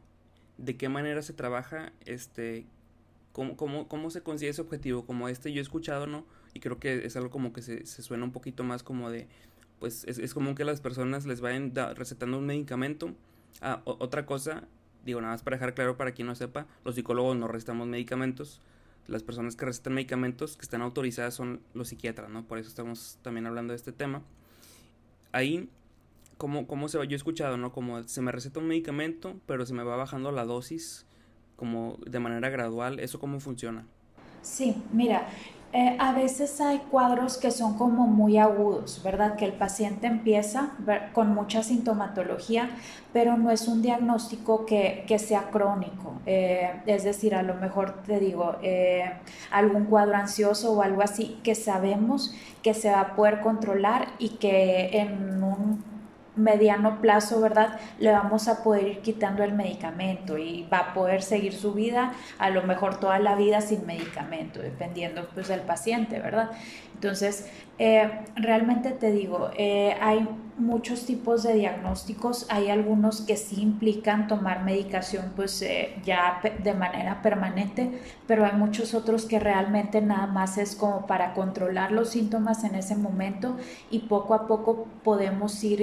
¿de 0.57 0.77
qué 0.77 0.89
manera 0.89 1.23
se 1.23 1.33
trabaja? 1.33 1.93
Este, 2.07 2.67
¿cómo, 3.33 3.57
cómo, 3.57 3.89
cómo 3.89 4.11
se 4.11 4.23
consigue 4.23 4.51
ese 4.51 4.63
objetivo? 4.63 5.05
Como 5.05 5.29
este 5.29 5.53
yo 5.53 5.61
he 5.61 5.63
escuchado, 5.63 6.07
¿no? 6.07 6.25
Y 6.55 6.61
creo 6.61 6.79
que 6.79 7.05
es 7.05 7.17
algo 7.17 7.31
como 7.31 7.53
que 7.53 7.63
se, 7.63 7.87
se 7.87 8.03
suena 8.03 8.25
un 8.25 8.33
poquito 8.33 8.65
más 8.65 8.83
como 8.83 9.11
de, 9.11 9.29
pues 9.79 10.05
es, 10.05 10.19
es 10.19 10.33
como 10.33 10.55
que 10.55 10.65
las 10.65 10.81
personas 10.81 11.27
les 11.27 11.41
vayan 11.41 11.73
recetando 11.95 12.39
un 12.39 12.47
medicamento. 12.47 13.15
Ah, 13.61 13.83
otra 13.85 14.27
cosa 14.27 14.69
digo 15.05 15.21
nada 15.21 15.35
más 15.35 15.43
para 15.43 15.57
dejar 15.57 15.75
claro 15.75 15.97
para 15.97 16.13
quien 16.13 16.27
no 16.27 16.35
sepa, 16.35 16.67
los 16.85 16.95
psicólogos 16.95 17.37
no 17.37 17.49
recetamos 17.49 17.87
medicamentos, 17.87 18.61
las 19.07 19.23
personas 19.23 19.57
que 19.57 19.65
recetan 19.65 19.95
medicamentos 19.95 20.57
que 20.57 20.63
están 20.63 20.83
autorizadas 20.83 21.35
son 21.35 21.61
los 21.75 21.89
psiquiatras, 21.89 22.31
¿no? 22.31 22.45
Por 22.45 22.59
eso 22.59 22.69
estamos 22.69 23.19
también 23.23 23.47
hablando 23.47 23.73
de 23.73 23.77
este 23.77 23.93
tema. 23.93 24.23
Ahí, 25.33 25.69
¿cómo, 26.37 26.67
cómo 26.67 26.89
se 26.89 26.99
va? 26.99 27.05
Yo 27.05 27.13
he 27.13 27.17
escuchado, 27.17 27.57
¿no? 27.57 27.73
Como 27.73 28.03
se 28.05 28.23
me 28.23 28.31
receta 28.31 28.61
un 28.61 28.69
medicamento, 28.69 29.41
pero 29.47 29.67
se 29.67 29.75
me 29.75 29.83
va 29.83 29.97
bajando 29.97 30.31
la 30.33 30.45
dosis 30.45 31.07
como 31.57 31.99
de 32.07 32.21
manera 32.21 32.49
gradual, 32.49 33.01
¿eso 33.01 33.19
cómo 33.19 33.39
funciona? 33.41 33.87
Sí, 34.42 34.83
mira, 34.92 35.26
eh, 35.72 35.96
a 36.00 36.12
veces 36.12 36.61
hay 36.61 36.79
cuadros 36.90 37.37
que 37.38 37.53
son 37.53 37.79
como 37.79 38.09
muy 38.09 38.38
agudos, 38.38 39.00
¿verdad? 39.05 39.37
Que 39.37 39.44
el 39.44 39.53
paciente 39.53 40.09
empieza 40.09 40.72
con 41.12 41.33
mucha 41.33 41.62
sintomatología, 41.62 42.70
pero 43.12 43.37
no 43.37 43.53
es 43.53 43.68
un 43.68 43.81
diagnóstico 43.81 44.66
que, 44.66 45.05
sea 45.18 45.50
crónico. 45.50 46.14
Eh, 46.26 46.72
es 46.87 47.05
decir, 47.05 47.37
a 47.37 47.42
lo 47.42 47.55
mejor 47.55 48.03
te 48.03 48.18
digo, 48.18 48.57
eh, 48.62 49.12
algún 49.53 49.85
cuadro 49.85 50.16
ansioso 50.16 50.72
o 50.72 50.83
algo 50.83 51.03
así 51.03 51.38
que 51.44 51.55
sabemos 51.55 52.35
que 52.64 52.74
se 52.74 52.90
va 52.90 53.00
a 53.00 53.14
poder 53.14 53.40
controlar 53.40 54.09
y 54.18 54.31
que 54.31 54.90
en 54.98 55.42
un 55.42 55.89
mediano 56.37 57.01
plazo, 57.01 57.40
¿verdad? 57.40 57.79
Le 57.99 58.12
vamos 58.12 58.49
a 58.49 58.62
poder 58.62 58.87
ir 58.87 58.99
quitando 59.01 59.43
el 59.43 59.53
medicamento 59.53 60.38
y 60.38 60.66
va 60.73 60.79
a 60.79 60.95
poder 60.95 61.23
seguir 61.23 61.53
su 61.53 61.73
vida, 61.73 62.12
a 62.38 62.51
lo 62.51 62.62
mejor 62.62 63.01
toda 63.01 63.19
la 63.19 63.35
vida 63.35 63.61
sin 63.61 63.87
medicamento, 63.87 64.61
dependiendo 64.61 65.29
pues 65.35 65.49
del 65.49 65.61
paciente, 65.61 66.21
¿verdad? 66.21 66.51
Entonces, 66.95 67.51
eh, 67.79 68.11
realmente 68.37 68.90
te 68.90 69.11
digo, 69.11 69.51
eh, 69.57 69.97
hay 70.01 70.29
muchos 70.59 71.07
tipos 71.07 71.43
de 71.43 71.55
diagnósticos, 71.55 72.47
hay 72.49 72.69
algunos 72.69 73.21
que 73.21 73.37
sí 73.37 73.61
implican 73.61 74.29
tomar 74.29 74.65
medicación 74.65 75.33
pues 75.37 75.63
eh, 75.63 75.95
ya 76.05 76.41
de 76.63 76.75
manera 76.75 77.23
permanente, 77.23 77.91
pero 78.27 78.45
hay 78.45 78.53
muchos 78.53 78.95
otros 78.95 79.25
que 79.25 79.39
realmente 79.39 80.01
nada 80.01 80.27
más 80.27 80.59
es 80.59 80.77
como 80.77 81.07
para 81.07 81.35
controlar 81.35 81.93
los 81.93 82.11
síntomas 82.11 82.65
en 82.65 82.75
ese 82.75 82.97
momento 82.97 83.57
y 83.91 84.01
poco 84.01 84.35
a 84.35 84.47
poco 84.47 84.87
podemos 85.03 85.63
ir 85.65 85.83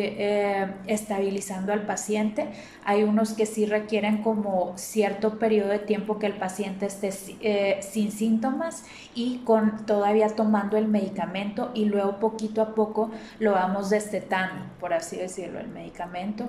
estabilizando 0.88 1.74
al 1.74 1.86
paciente. 1.86 2.48
Hay 2.86 3.04
unos 3.04 3.34
que 3.34 3.46
sí 3.46 3.66
requieren 3.66 4.22
como 4.24 4.74
cierto 4.78 5.40
periodo 5.40 5.70
de 5.70 5.80
tiempo 5.80 6.20
que 6.20 6.28
el 6.28 6.38
paciente 6.38 6.86
esté 6.86 7.12
sin 7.82 8.12
síntomas 8.12 8.84
y 9.18 9.40
con 9.40 9.84
todavía 9.88 10.28
tomando 10.30 10.78
el 10.78 10.88
medicamento 10.88 11.72
y 11.74 11.86
luego 11.86 12.20
poquito 12.20 12.62
a 12.62 12.76
poco 12.76 13.10
lo 13.40 13.54
vamos 13.54 13.90
destetando, 13.90 14.66
por 14.80 14.94
así 14.94 15.16
decirlo, 15.16 15.60
el 15.60 15.70
medicamento, 15.70 16.46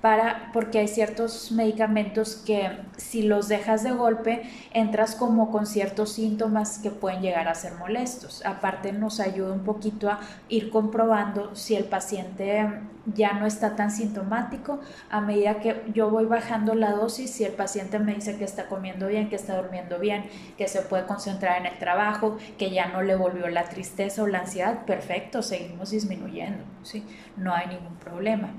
para, 0.00 0.50
porque 0.54 0.78
hay 0.78 0.88
ciertos 0.88 1.52
medicamentos 1.52 2.36
que 2.36 2.70
si 2.96 3.20
los 3.20 3.48
dejas 3.48 3.82
de 3.82 3.90
golpe, 3.92 4.48
entras 4.72 5.14
como 5.14 5.50
con 5.50 5.66
ciertos 5.66 6.12
síntomas 6.12 6.78
que 6.78 6.90
pueden 6.90 7.20
llegar 7.20 7.48
a 7.48 7.54
ser 7.54 7.74
molestos. 7.74 8.42
Aparte 8.46 8.92
nos 8.92 9.20
ayuda 9.20 9.52
un 9.52 9.64
poquito 9.64 10.08
a 10.08 10.20
ir 10.48 10.70
comprobando 10.70 11.54
si 11.54 11.76
el 11.76 11.84
paciente 11.84 12.66
ya 13.14 13.32
no 13.34 13.46
está 13.46 13.76
tan 13.76 13.90
sintomático 13.90 14.80
a 15.10 15.20
medida 15.20 15.60
que 15.60 15.82
yo 15.94 16.10
voy 16.10 16.26
bajando 16.26 16.74
la 16.74 16.92
dosis, 16.92 17.30
si 17.30 17.44
el 17.44 17.52
paciente 17.52 17.98
me 17.98 18.14
dice 18.14 18.36
que 18.36 18.44
está 18.44 18.66
comiendo 18.66 19.06
bien, 19.06 19.28
que 19.28 19.36
está 19.36 19.56
durmiendo 19.60 19.98
bien, 19.98 20.24
que 20.56 20.68
se 20.68 20.82
puede 20.82 21.06
concentrar 21.06 21.60
en 21.60 21.66
el 21.66 21.78
trabajo, 21.78 22.36
que 22.58 22.70
ya 22.70 22.88
no 22.88 23.02
le 23.02 23.14
volvió 23.14 23.48
la 23.48 23.64
tristeza 23.64 24.22
o 24.22 24.26
la 24.26 24.40
ansiedad, 24.40 24.84
perfecto, 24.84 25.42
seguimos 25.42 25.90
disminuyendo, 25.90 26.64
¿sí? 26.82 27.04
no 27.36 27.54
hay 27.54 27.68
ningún 27.68 27.96
problema. 27.96 28.50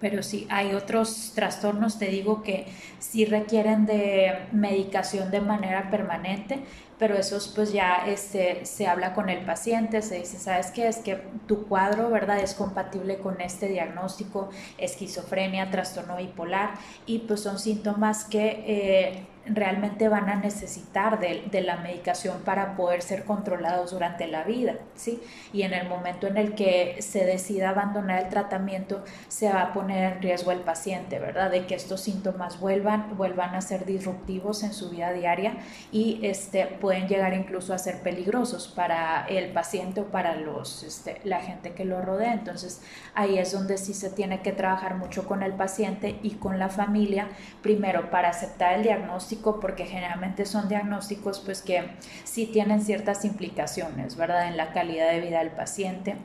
Pero 0.00 0.22
sí, 0.22 0.46
hay 0.48 0.74
otros 0.74 1.32
trastornos, 1.34 1.98
te 1.98 2.06
digo, 2.06 2.42
que 2.42 2.66
sí 2.98 3.24
requieren 3.24 3.86
de 3.86 4.46
medicación 4.52 5.30
de 5.30 5.40
manera 5.40 5.90
permanente, 5.90 6.60
pero 6.98 7.16
esos 7.16 7.48
pues 7.48 7.72
ya 7.72 8.04
este, 8.06 8.64
se 8.64 8.86
habla 8.86 9.14
con 9.14 9.28
el 9.28 9.44
paciente, 9.44 10.02
se 10.02 10.16
dice, 10.18 10.38
¿sabes 10.38 10.70
qué? 10.70 10.88
Es 10.88 10.98
que 10.98 11.20
tu 11.46 11.66
cuadro, 11.66 12.10
¿verdad? 12.10 12.38
Es 12.38 12.54
compatible 12.54 13.18
con 13.18 13.40
este 13.40 13.68
diagnóstico, 13.68 14.50
esquizofrenia, 14.78 15.70
trastorno 15.70 16.16
bipolar, 16.16 16.70
y 17.06 17.20
pues 17.20 17.40
son 17.40 17.58
síntomas 17.58 18.24
que... 18.24 18.64
Eh, 18.66 19.26
realmente 19.50 20.08
van 20.08 20.28
a 20.28 20.36
necesitar 20.36 21.18
de, 21.18 21.58
la 21.60 21.76
medicación 21.76 22.40
para 22.44 22.76
poder 22.76 23.02
ser 23.02 23.24
controlados 23.24 23.90
durante 23.90 24.26
la 24.26 24.44
vida, 24.44 24.74
¿sí? 24.94 25.20
Y 25.52 25.62
en 25.62 25.74
el 25.74 25.88
momento 25.88 26.26
en 26.26 26.36
el 26.36 26.54
que 26.54 26.96
se 27.00 27.24
decida 27.24 27.70
abandonar 27.70 28.24
el 28.24 28.28
tratamiento, 28.28 29.02
se 29.28 29.52
va 29.52 29.62
a 29.62 29.72
poner 29.72 30.12
en 30.12 30.22
riesgo 30.22 30.52
el 30.52 30.60
paciente, 30.60 31.18
¿verdad? 31.18 31.50
De 31.50 31.66
que 31.66 31.74
estos 31.74 32.00
síntomas 32.00 32.60
vuelvan, 32.60 33.16
vuelvan 33.16 33.54
a 33.54 33.60
ser 33.60 33.84
disruptivos 33.84 34.62
en 34.62 34.72
su 34.72 34.90
vida 34.90 35.12
diaria 35.12 35.56
y 35.90 36.20
este, 36.22 36.66
pueden 36.66 37.08
llegar 37.08 37.34
incluso 37.34 37.74
a 37.74 37.78
ser 37.78 38.00
peligrosos 38.02 38.68
para 38.68 39.26
el 39.26 39.52
paciente 39.52 40.00
o 40.00 40.04
para 40.06 40.36
los, 40.36 40.82
este, 40.82 41.20
la 41.24 41.40
gente 41.40 41.72
que 41.72 41.84
lo 41.84 42.00
rodea. 42.00 42.32
Entonces, 42.32 42.82
ahí 43.14 43.38
es 43.38 43.52
donde 43.52 43.78
sí 43.78 43.94
se 43.94 44.10
tiene 44.10 44.42
que 44.42 44.52
trabajar 44.52 44.94
mucho 44.94 45.26
con 45.26 45.42
el 45.42 45.52
paciente 45.52 46.18
y 46.22 46.32
con 46.32 46.58
la 46.58 46.68
familia, 46.68 47.28
primero 47.62 48.10
para 48.10 48.28
aceptar 48.30 48.74
el 48.74 48.82
diagnóstico, 48.82 49.37
porque 49.42 49.86
generalmente 49.86 50.46
son 50.46 50.68
diagnósticos 50.68 51.40
pues 51.40 51.62
que 51.62 51.90
sí 52.24 52.46
tienen 52.46 52.82
ciertas 52.82 53.24
implicaciones, 53.24 54.16
¿verdad? 54.16 54.48
En 54.48 54.56
la 54.56 54.72
calidad 54.72 55.10
de 55.10 55.20
vida 55.20 55.38
del 55.38 55.50
paciente. 55.50 56.16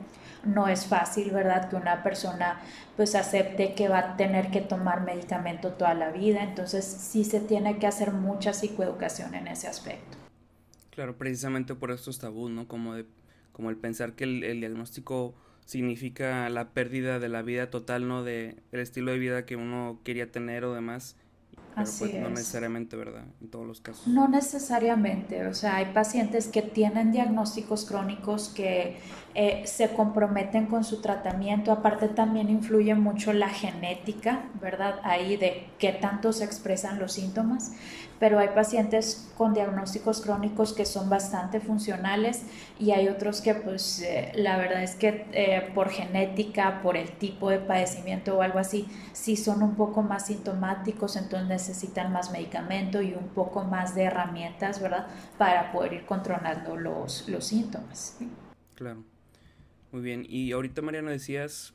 No 0.44 0.68
es 0.68 0.86
fácil, 0.86 1.30
¿verdad? 1.30 1.70
Que 1.70 1.76
una 1.76 2.02
persona 2.02 2.60
pues 2.96 3.14
acepte 3.14 3.74
que 3.74 3.88
va 3.88 3.98
a 3.98 4.16
tener 4.16 4.50
que 4.50 4.60
tomar 4.60 5.02
medicamento 5.02 5.72
toda 5.72 5.94
la 5.94 6.10
vida, 6.10 6.42
entonces 6.42 6.84
sí 6.84 7.24
se 7.24 7.40
tiene 7.40 7.78
que 7.78 7.86
hacer 7.86 8.12
mucha 8.12 8.52
psicoeducación 8.52 9.34
en 9.34 9.48
ese 9.48 9.68
aspecto. 9.68 10.18
Claro, 10.94 11.16
precisamente 11.16 11.74
por 11.74 11.90
estos 11.90 12.18
tabús, 12.20 12.50
¿no? 12.50 12.68
Como, 12.68 12.94
de, 12.94 13.06
como 13.52 13.70
el 13.70 13.76
pensar 13.76 14.12
que 14.12 14.24
el, 14.24 14.60
diagnóstico 14.60 15.34
significa 15.64 16.48
la 16.50 16.70
pérdida 16.70 17.18
de 17.18 17.28
la 17.28 17.42
vida 17.42 17.68
total, 17.68 18.06
¿no? 18.06 18.22
De 18.22 18.56
el 18.70 18.80
estilo 18.80 19.10
de 19.10 19.18
vida 19.18 19.44
que 19.44 19.56
uno 19.56 19.98
quería 20.04 20.30
tener 20.30 20.64
o 20.64 20.72
demás. 20.72 21.16
Pero 21.74 21.90
pues 21.98 22.14
no 22.14 22.28
necesariamente, 22.30 22.96
¿verdad? 22.96 23.24
En 23.40 23.48
todos 23.48 23.66
los 23.66 23.80
casos. 23.80 24.06
No 24.06 24.28
necesariamente, 24.28 25.46
o 25.46 25.54
sea, 25.54 25.76
hay 25.76 25.86
pacientes 25.86 26.48
que 26.48 26.62
tienen 26.62 27.12
diagnósticos 27.12 27.84
crónicos 27.84 28.48
que 28.48 28.98
eh, 29.34 29.62
se 29.66 29.92
comprometen 29.92 30.66
con 30.66 30.84
su 30.84 31.00
tratamiento, 31.00 31.72
aparte 31.72 32.08
también 32.08 32.48
influye 32.48 32.94
mucho 32.94 33.32
la 33.32 33.48
genética, 33.48 34.44
¿verdad? 34.60 35.00
Ahí 35.02 35.36
de 35.36 35.66
qué 35.78 35.92
tanto 35.92 36.32
se 36.32 36.44
expresan 36.44 36.98
los 36.98 37.12
síntomas 37.12 37.72
pero 38.18 38.38
hay 38.38 38.48
pacientes 38.54 39.28
con 39.36 39.54
diagnósticos 39.54 40.20
crónicos 40.20 40.72
que 40.72 40.86
son 40.86 41.10
bastante 41.10 41.60
funcionales 41.60 42.42
y 42.78 42.92
hay 42.92 43.08
otros 43.08 43.40
que 43.40 43.54
pues 43.54 44.00
eh, 44.00 44.32
la 44.34 44.56
verdad 44.56 44.82
es 44.82 44.94
que 44.94 45.26
eh, 45.32 45.70
por 45.74 45.90
genética, 45.90 46.80
por 46.82 46.96
el 46.96 47.10
tipo 47.12 47.50
de 47.50 47.58
padecimiento 47.58 48.38
o 48.38 48.42
algo 48.42 48.58
así, 48.58 48.88
sí 49.12 49.36
son 49.36 49.62
un 49.62 49.74
poco 49.74 50.02
más 50.02 50.28
sintomáticos, 50.28 51.16
entonces 51.16 51.63
necesitan 51.68 52.12
más 52.12 52.30
medicamento 52.30 53.00
y 53.00 53.14
un 53.14 53.28
poco 53.28 53.64
más 53.64 53.94
de 53.94 54.04
herramientas, 54.04 54.82
¿verdad? 54.82 55.06
Para 55.38 55.72
poder 55.72 55.94
ir 55.94 56.04
controlando 56.04 56.76
los, 56.76 57.26
los 57.28 57.46
síntomas. 57.46 58.18
Claro. 58.74 59.02
Muy 59.90 60.02
bien. 60.02 60.26
Y 60.28 60.52
ahorita 60.52 60.82
Mariana 60.82 61.10
decías 61.10 61.72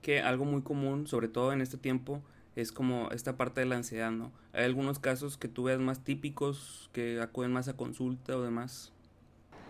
que 0.00 0.22
algo 0.22 0.44
muy 0.44 0.62
común, 0.62 1.06
sobre 1.06 1.28
todo 1.28 1.52
en 1.52 1.60
este 1.60 1.76
tiempo, 1.76 2.22
es 2.54 2.72
como 2.72 3.10
esta 3.10 3.36
parte 3.36 3.60
de 3.60 3.66
la 3.66 3.76
ansiedad, 3.76 4.10
¿no? 4.10 4.32
Hay 4.54 4.64
algunos 4.64 4.98
casos 4.98 5.36
que 5.36 5.48
tú 5.48 5.64
veas 5.64 5.80
más 5.80 6.02
típicos, 6.02 6.88
que 6.92 7.20
acuden 7.20 7.52
más 7.52 7.68
a 7.68 7.76
consulta 7.76 8.36
o 8.36 8.42
demás. 8.42 8.92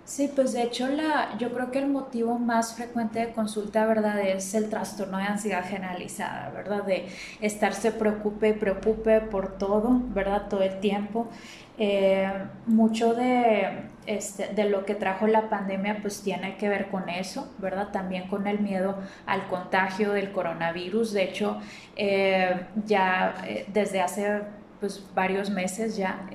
Sí, 0.07 0.31
pues 0.33 0.53
de 0.53 0.63
hecho 0.63 0.87
la, 0.87 1.37
yo 1.37 1.53
creo 1.53 1.73
que 1.73 1.81
el 1.81 1.89
motivo 1.89 2.39
más 2.39 2.77
frecuente 2.77 3.19
de 3.19 3.33
consulta, 3.33 3.85
¿verdad? 3.87 4.21
Es 4.21 4.55
el 4.55 4.71
trastorno 4.71 5.19
de 5.19 5.25
ansiedad 5.25 5.65
generalizada, 5.69 6.51
¿verdad? 6.51 6.85
De 6.85 7.09
estarse 7.41 7.91
preocupe 7.91 8.51
y 8.51 8.53
preocupe 8.53 9.21
por 9.21 9.59
todo, 9.59 10.01
¿verdad? 10.15 10.47
Todo 10.49 10.63
el 10.63 10.79
tiempo. 10.79 11.29
Eh, 11.77 12.33
mucho 12.67 13.15
de, 13.15 13.89
este, 14.07 14.47
de 14.55 14.71
lo 14.71 14.85
que 14.85 14.95
trajo 14.95 15.27
la 15.27 15.51
pandemia 15.51 15.99
pues 16.01 16.23
tiene 16.23 16.57
que 16.57 16.69
ver 16.69 16.87
con 16.89 17.09
eso, 17.09 17.53
¿verdad? 17.59 17.89
También 17.91 18.29
con 18.29 18.47
el 18.47 18.61
miedo 18.61 18.99
al 19.27 19.49
contagio 19.49 20.13
del 20.13 20.31
coronavirus. 20.31 21.15
De 21.15 21.25
hecho, 21.25 21.59
eh, 21.97 22.67
ya 22.87 23.35
eh, 23.45 23.67
desde 23.73 24.01
hace 24.01 24.43
pues, 24.81 25.03
varios 25.15 25.51
meses 25.51 25.97
ya 25.97 26.29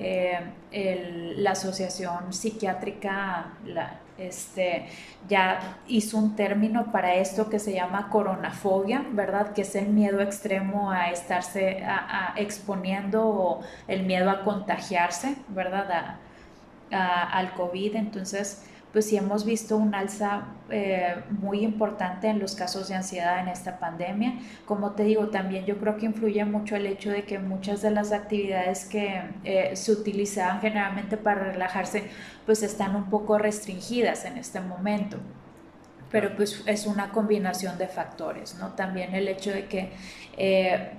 la 1.36 1.50
Asociación 1.50 2.32
Psiquiátrica 2.32 3.52
la, 3.64 4.00
este, 4.18 4.86
ya 5.28 5.78
hizo 5.88 6.18
un 6.18 6.36
término 6.36 6.92
para 6.92 7.14
esto 7.14 7.48
que 7.48 7.58
se 7.58 7.72
llama 7.72 8.08
coronafobia, 8.10 9.04
¿verdad? 9.12 9.52
Que 9.52 9.62
es 9.62 9.74
el 9.74 9.88
miedo 9.88 10.20
extremo 10.20 10.90
a 10.90 11.10
estarse 11.10 11.82
exponiendo 12.36 13.26
o 13.26 13.60
el 13.88 14.04
miedo 14.04 14.30
a 14.30 14.42
contagiarse, 14.42 15.36
¿verdad? 15.48 16.18
al 16.90 17.54
COVID. 17.54 17.96
Entonces, 17.96 18.66
pues 18.92 19.06
sí 19.06 19.16
hemos 19.16 19.44
visto 19.44 19.76
un 19.76 19.94
alza 19.94 20.48
eh, 20.70 21.16
muy 21.30 21.60
importante 21.60 22.28
en 22.28 22.38
los 22.38 22.54
casos 22.54 22.88
de 22.88 22.94
ansiedad 22.94 23.40
en 23.40 23.48
esta 23.48 23.78
pandemia. 23.78 24.34
Como 24.66 24.92
te 24.92 25.04
digo, 25.04 25.28
también 25.28 25.64
yo 25.64 25.78
creo 25.78 25.96
que 25.96 26.06
influye 26.06 26.44
mucho 26.44 26.76
el 26.76 26.86
hecho 26.86 27.10
de 27.10 27.24
que 27.24 27.38
muchas 27.38 27.80
de 27.80 27.90
las 27.90 28.12
actividades 28.12 28.84
que 28.84 29.22
eh, 29.44 29.74
se 29.76 29.92
utilizaban 29.92 30.60
generalmente 30.60 31.16
para 31.16 31.52
relajarse, 31.52 32.04
pues 32.44 32.62
están 32.62 32.94
un 32.94 33.08
poco 33.08 33.38
restringidas 33.38 34.26
en 34.26 34.36
este 34.36 34.60
momento. 34.60 35.16
Pero 36.10 36.36
pues 36.36 36.62
es 36.66 36.86
una 36.86 37.10
combinación 37.10 37.78
de 37.78 37.88
factores, 37.88 38.56
¿no? 38.56 38.72
También 38.72 39.14
el 39.14 39.28
hecho 39.28 39.50
de 39.50 39.66
que... 39.66 39.92
Eh, 40.36 40.90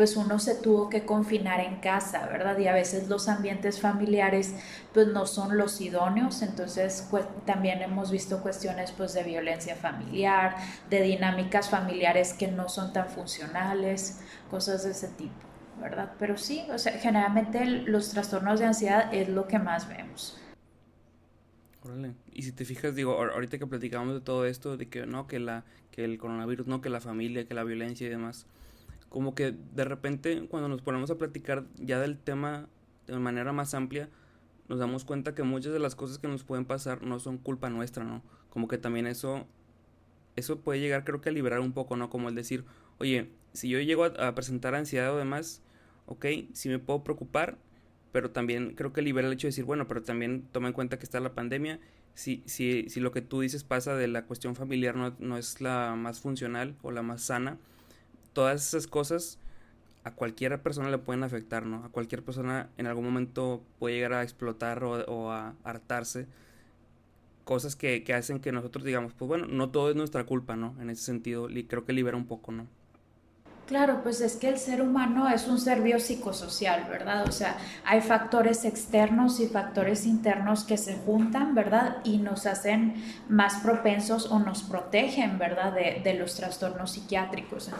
pues 0.00 0.16
uno 0.16 0.38
se 0.38 0.54
tuvo 0.54 0.88
que 0.88 1.04
confinar 1.04 1.60
en 1.60 1.76
casa, 1.76 2.26
¿verdad? 2.26 2.56
Y 2.58 2.66
a 2.66 2.72
veces 2.72 3.10
los 3.10 3.28
ambientes 3.28 3.82
familiares 3.82 4.54
pues 4.94 5.08
no 5.08 5.26
son 5.26 5.58
los 5.58 5.78
idóneos, 5.82 6.40
entonces 6.40 7.06
pues, 7.10 7.26
también 7.44 7.82
hemos 7.82 8.10
visto 8.10 8.40
cuestiones 8.40 8.92
pues 8.92 9.12
de 9.12 9.24
violencia 9.24 9.76
familiar, 9.76 10.56
de 10.88 11.02
dinámicas 11.02 11.68
familiares 11.68 12.32
que 12.32 12.48
no 12.48 12.70
son 12.70 12.94
tan 12.94 13.10
funcionales, 13.10 14.22
cosas 14.50 14.84
de 14.84 14.92
ese 14.92 15.08
tipo, 15.08 15.34
¿verdad? 15.82 16.14
Pero 16.18 16.38
sí, 16.38 16.64
o 16.72 16.78
sea, 16.78 16.92
generalmente 16.92 17.66
los 17.66 18.08
trastornos 18.08 18.58
de 18.58 18.64
ansiedad 18.64 19.12
es 19.12 19.28
lo 19.28 19.46
que 19.48 19.58
más 19.58 19.86
vemos. 19.86 20.40
Órale. 21.84 22.14
Y 22.32 22.44
si 22.44 22.52
te 22.52 22.64
fijas, 22.64 22.94
digo, 22.94 23.22
ahorita 23.22 23.58
que 23.58 23.66
platicamos 23.66 24.14
de 24.14 24.22
todo 24.22 24.46
esto, 24.46 24.78
de 24.78 24.88
que 24.88 25.04
no, 25.04 25.26
que 25.26 25.40
la, 25.40 25.64
que 25.90 26.06
el 26.06 26.16
coronavirus, 26.16 26.66
no, 26.68 26.80
que 26.80 26.88
la 26.88 27.02
familia, 27.02 27.44
que 27.44 27.52
la 27.52 27.64
violencia 27.64 28.06
y 28.06 28.10
demás, 28.10 28.46
como 29.10 29.34
que 29.34 29.54
de 29.74 29.84
repente 29.84 30.46
cuando 30.48 30.68
nos 30.68 30.80
ponemos 30.80 31.10
a 31.10 31.18
platicar 31.18 31.66
ya 31.76 32.00
del 32.00 32.16
tema 32.16 32.68
de 33.06 33.18
manera 33.18 33.52
más 33.52 33.74
amplia, 33.74 34.08
nos 34.68 34.78
damos 34.78 35.04
cuenta 35.04 35.34
que 35.34 35.42
muchas 35.42 35.72
de 35.72 35.80
las 35.80 35.96
cosas 35.96 36.18
que 36.18 36.28
nos 36.28 36.44
pueden 36.44 36.64
pasar 36.64 37.02
no 37.02 37.18
son 37.18 37.38
culpa 37.38 37.68
nuestra, 37.68 38.04
¿no? 38.04 38.22
Como 38.50 38.68
que 38.68 38.78
también 38.78 39.08
eso, 39.08 39.46
eso 40.36 40.60
puede 40.60 40.78
llegar 40.78 41.04
creo 41.04 41.20
que 41.20 41.28
a 41.28 41.32
liberar 41.32 41.58
un 41.58 41.72
poco, 41.72 41.96
¿no? 41.96 42.08
Como 42.08 42.28
el 42.28 42.36
decir, 42.36 42.64
oye, 42.98 43.30
si 43.52 43.68
yo 43.68 43.80
llego 43.80 44.04
a, 44.04 44.34
presentar 44.36 44.76
ansiedad 44.76 45.12
o 45.12 45.18
demás, 45.18 45.60
ok, 46.06 46.26
sí 46.52 46.68
me 46.68 46.78
puedo 46.78 47.02
preocupar, 47.02 47.58
pero 48.12 48.30
también 48.30 48.76
creo 48.76 48.92
que 48.92 49.02
libera 49.02 49.26
el 49.26 49.34
hecho 49.34 49.48
de 49.48 49.50
decir, 49.50 49.64
bueno, 49.64 49.88
pero 49.88 50.02
también 50.02 50.46
toma 50.52 50.68
en 50.68 50.74
cuenta 50.74 51.00
que 51.00 51.04
está 51.04 51.18
la 51.18 51.34
pandemia, 51.34 51.80
si, 52.14 52.44
si, 52.46 52.88
si 52.88 53.00
lo 53.00 53.10
que 53.10 53.22
tú 53.22 53.40
dices 53.40 53.64
pasa 53.64 53.96
de 53.96 54.06
la 54.06 54.26
cuestión 54.26 54.54
familiar 54.54 54.94
no, 54.94 55.16
no 55.18 55.36
es 55.36 55.60
la 55.60 55.96
más 55.96 56.20
funcional 56.20 56.76
o 56.82 56.92
la 56.92 57.02
más 57.02 57.22
sana, 57.22 57.58
todas 58.32 58.66
esas 58.66 58.86
cosas 58.86 59.38
a 60.04 60.12
cualquier 60.12 60.60
persona 60.62 60.90
le 60.90 60.98
pueden 60.98 61.24
afectar, 61.24 61.66
¿no? 61.66 61.84
A 61.84 61.90
cualquier 61.90 62.24
persona 62.24 62.70
en 62.78 62.86
algún 62.86 63.04
momento 63.04 63.62
puede 63.78 63.96
llegar 63.96 64.14
a 64.14 64.22
explotar 64.22 64.82
o, 64.84 65.30
a 65.30 65.54
hartarse. 65.64 66.26
Cosas 67.44 67.76
que, 67.76 68.04
que, 68.04 68.14
hacen 68.14 68.40
que 68.40 68.52
nosotros 68.52 68.84
digamos, 68.84 69.12
pues 69.14 69.28
bueno, 69.28 69.46
no 69.46 69.70
todo 69.70 69.90
es 69.90 69.96
nuestra 69.96 70.24
culpa, 70.24 70.56
¿no? 70.56 70.74
En 70.80 70.90
ese 70.90 71.02
sentido, 71.02 71.48
creo 71.68 71.84
que 71.84 71.92
libera 71.92 72.16
un 72.16 72.26
poco, 72.26 72.52
¿no? 72.52 72.66
Claro, 73.70 74.00
pues 74.02 74.20
es 74.20 74.34
que 74.34 74.48
el 74.48 74.58
ser 74.58 74.82
humano 74.82 75.28
es 75.28 75.46
un 75.46 75.60
ser 75.60 75.80
biopsicosocial, 75.80 76.86
¿verdad? 76.90 77.28
O 77.28 77.30
sea, 77.30 77.56
hay 77.84 78.00
factores 78.00 78.64
externos 78.64 79.38
y 79.38 79.46
factores 79.46 80.06
internos 80.06 80.64
que 80.64 80.76
se 80.76 80.96
juntan, 80.96 81.54
¿verdad? 81.54 81.98
Y 82.02 82.18
nos 82.18 82.46
hacen 82.46 83.00
más 83.28 83.62
propensos 83.62 84.26
o 84.26 84.40
nos 84.40 84.64
protegen, 84.64 85.38
¿verdad? 85.38 85.72
De, 85.72 86.00
de 86.02 86.14
los 86.14 86.34
trastornos 86.34 86.90
psiquiátricos, 86.90 87.70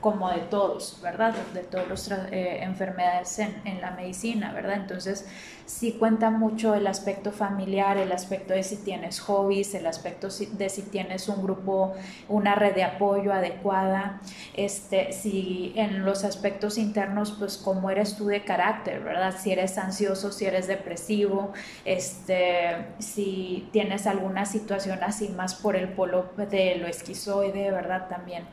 como 0.00 0.30
de 0.30 0.38
todos, 0.38 0.98
¿verdad? 1.02 1.34
De 1.52 1.60
todas 1.60 1.88
las 1.88 2.08
eh, 2.08 2.62
enfermedades 2.62 3.38
en, 3.38 3.54
en, 3.66 3.82
la 3.82 3.90
medicina, 3.90 4.50
¿verdad? 4.54 4.76
Entonces, 4.76 5.26
sí 5.66 5.92
cuenta 5.92 6.30
mucho 6.30 6.74
el 6.74 6.86
aspecto 6.86 7.32
familiar, 7.32 7.96
el 7.96 8.12
aspecto 8.12 8.54
de 8.54 8.62
si 8.62 8.76
tienes 8.76 9.20
hobbies, 9.20 9.74
el 9.74 9.86
aspecto 9.86 10.28
de 10.28 10.68
si 10.68 10.82
tienes 10.82 11.28
un 11.28 11.42
grupo, 11.42 11.94
una 12.28 12.54
red 12.54 12.74
de 12.74 12.84
apoyo 12.84 13.32
adecuada, 13.32 14.20
este, 14.54 15.12
si 15.12 15.72
en 15.76 16.04
los 16.04 16.24
aspectos 16.24 16.78
internos, 16.78 17.34
pues 17.38 17.56
cómo 17.56 17.90
eres 17.90 18.16
tú 18.16 18.26
de 18.26 18.44
carácter, 18.44 19.02
¿verdad? 19.02 19.34
Si 19.38 19.52
eres 19.52 19.78
ansioso, 19.78 20.32
si 20.32 20.44
eres 20.44 20.66
depresivo, 20.66 21.52
este, 21.84 22.86
si 22.98 23.68
tienes 23.72 24.06
alguna 24.06 24.44
situación 24.44 25.02
así 25.02 25.28
más 25.30 25.54
por 25.54 25.76
el 25.76 25.88
polo 25.88 26.30
de 26.36 26.76
lo 26.76 26.86
esquizoide, 26.86 27.70
¿verdad? 27.70 28.08
También 28.08 28.44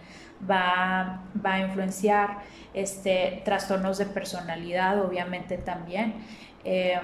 va, 0.50 1.24
va 1.44 1.54
a 1.54 1.60
influenciar 1.60 2.40
este, 2.74 3.42
trastornos 3.44 3.98
de 3.98 4.06
personalidad, 4.06 5.04
obviamente 5.04 5.58
también. 5.58 6.16
Eh, 6.64 7.00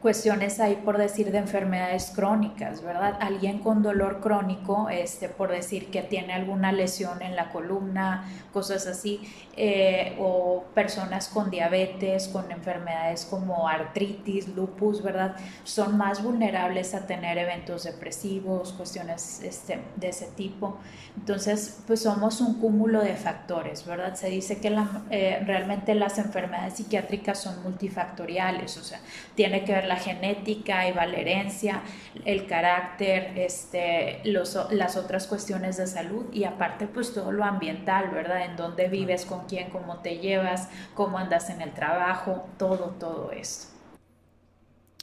cuestiones 0.00 0.60
ahí 0.60 0.80
por 0.82 0.96
decir 0.96 1.30
de 1.30 1.38
enfermedades 1.38 2.12
crónicas, 2.14 2.82
¿verdad? 2.82 3.18
Alguien 3.20 3.58
con 3.58 3.82
dolor 3.82 4.20
crónico, 4.20 4.88
este, 4.88 5.28
por 5.28 5.50
decir 5.50 5.90
que 5.90 6.02
tiene 6.02 6.32
alguna 6.32 6.72
lesión 6.72 7.20
en 7.20 7.36
la 7.36 7.50
columna, 7.50 8.24
cosas 8.52 8.86
así, 8.86 9.20
eh, 9.56 10.16
o 10.18 10.64
personas 10.74 11.28
con 11.28 11.50
diabetes, 11.50 12.28
con 12.28 12.50
enfermedades 12.50 13.26
como 13.26 13.68
artritis, 13.68 14.48
lupus, 14.48 15.02
¿verdad? 15.02 15.36
Son 15.64 15.98
más 15.98 16.22
vulnerables 16.22 16.94
a 16.94 17.06
tener 17.06 17.36
eventos 17.36 17.84
depresivos, 17.84 18.72
cuestiones 18.72 19.42
este, 19.42 19.80
de 19.96 20.08
ese 20.08 20.26
tipo. 20.28 20.78
Entonces, 21.16 21.82
pues 21.86 22.02
somos 22.02 22.40
un 22.40 22.58
cúmulo 22.58 23.02
de 23.02 23.16
factores, 23.16 23.84
¿verdad? 23.84 24.14
Se 24.14 24.28
dice 24.28 24.60
que 24.60 24.70
la, 24.70 25.02
eh, 25.10 25.42
realmente 25.44 25.94
las 25.94 26.16
enfermedades 26.16 26.74
psiquiátricas 26.74 27.38
son 27.42 27.62
multifactoriales, 27.62 28.78
o 28.78 28.82
sea, 28.82 29.00
tiene 29.34 29.64
que 29.64 29.72
ver 29.72 29.89
la 29.90 29.96
genética 29.96 30.88
y 30.88 30.94
la 30.94 31.04
herencia, 31.04 31.82
el 32.24 32.46
carácter, 32.46 33.36
este, 33.36 34.20
los, 34.24 34.56
las 34.70 34.96
otras 34.96 35.26
cuestiones 35.26 35.78
de 35.78 35.88
salud 35.88 36.26
y 36.32 36.44
aparte 36.44 36.86
pues 36.86 37.12
todo 37.12 37.32
lo 37.32 37.42
ambiental, 37.42 38.08
¿verdad? 38.10 38.44
En 38.44 38.56
dónde 38.56 38.88
vives, 38.88 39.24
con 39.24 39.46
quién, 39.46 39.68
cómo 39.70 39.98
te 39.98 40.18
llevas, 40.18 40.68
cómo 40.94 41.18
andas 41.18 41.50
en 41.50 41.60
el 41.60 41.72
trabajo, 41.72 42.48
todo, 42.56 42.90
todo 43.00 43.32
esto. 43.32 43.74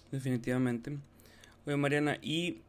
Definitivamente. 0.09 0.97
Oye, 1.65 1.75
Mariana, 1.75 2.17
y 2.21 2.61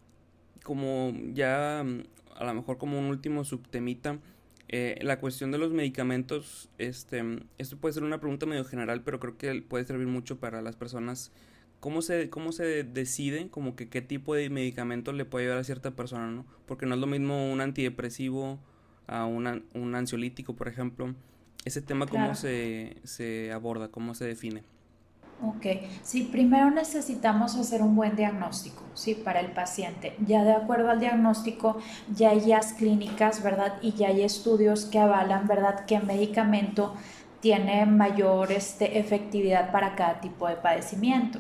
como 0.64 1.12
ya 1.33 1.81
a 1.81 2.44
lo 2.44 2.54
mejor 2.54 2.78
como 2.78 2.98
un 2.98 3.04
último 3.04 3.44
subtemita, 3.44 4.18
eh, 4.66 4.98
la 5.02 5.20
cuestión 5.20 5.52
de 5.52 5.59
los 5.59 5.70
medicamentos, 5.70 6.68
este, 6.78 7.22
esto 7.59 7.76
puede 7.76 7.92
ser 7.92 8.02
una 8.02 8.18
pregunta 8.18 8.44
medio 8.44 8.64
general, 8.64 9.02
pero 9.04 9.20
creo 9.20 9.38
que 9.38 9.62
puede 9.62 9.85
servir 9.85 10.09
mucho 10.09 10.40
para 10.40 10.62
las 10.62 10.74
personas 10.74 11.31
¿Cómo 11.81 12.03
se, 12.03 12.29
cómo 12.29 12.53
se 12.53 12.83
decide 12.83 13.49
como 13.51 13.77
que 13.77 13.88
qué 13.88 14.03
tipo 14.03 14.35
de 14.35 14.51
medicamento 14.51 15.12
le 15.12 15.25
puede 15.25 15.45
ayudar 15.45 15.61
a 15.61 15.64
cierta 15.64 15.93
persona, 15.93 16.29
¿no? 16.29 16.45
Porque 16.67 16.87
no 16.87 16.95
es 16.95 17.01
lo 17.01 17.07
mismo 17.07 17.53
un 17.53 17.61
antidepresivo 17.61 18.59
a 19.07 19.25
un 19.25 19.95
ansiolítico, 19.95 20.55
por 20.55 20.69
ejemplo. 20.69 21.14
Ese 21.64 21.83
tema, 21.83 22.07
¿cómo 22.07 22.35
se, 22.35 22.97
se 23.05 23.53
aborda? 23.53 23.88
¿Cómo 23.88 24.14
se 24.14 24.25
define? 24.25 24.62
Ok, 25.41 25.67
sí, 26.03 26.29
primero 26.33 26.69
necesitamos 26.71 27.55
hacer 27.55 27.81
un 27.81 27.95
buen 27.95 28.17
diagnóstico, 28.17 28.83
sí, 28.95 29.14
para 29.14 29.38
el 29.38 29.53
paciente. 29.53 30.17
Ya 30.27 30.43
de 30.43 30.53
acuerdo 30.53 30.91
al 30.91 30.99
diagnóstico, 30.99 31.79
ya 32.12 32.31
hay 32.31 32.41
guías 32.41 32.73
clínicas, 32.73 33.41
¿verdad? 33.43 33.75
Y 33.81 33.93
ya 33.93 34.09
hay 34.09 34.23
estudios 34.23 34.85
que 34.87 34.99
avalan, 34.99 35.47
¿verdad?, 35.47 35.85
qué 35.87 36.01
medicamento 36.01 36.95
tiene 37.41 37.87
mayor 37.87 38.51
este, 38.51 38.99
efectividad 38.99 39.71
para 39.71 39.95
cada 39.95 40.21
tipo 40.21 40.49
de 40.49 40.57
padecimiento. 40.57 41.38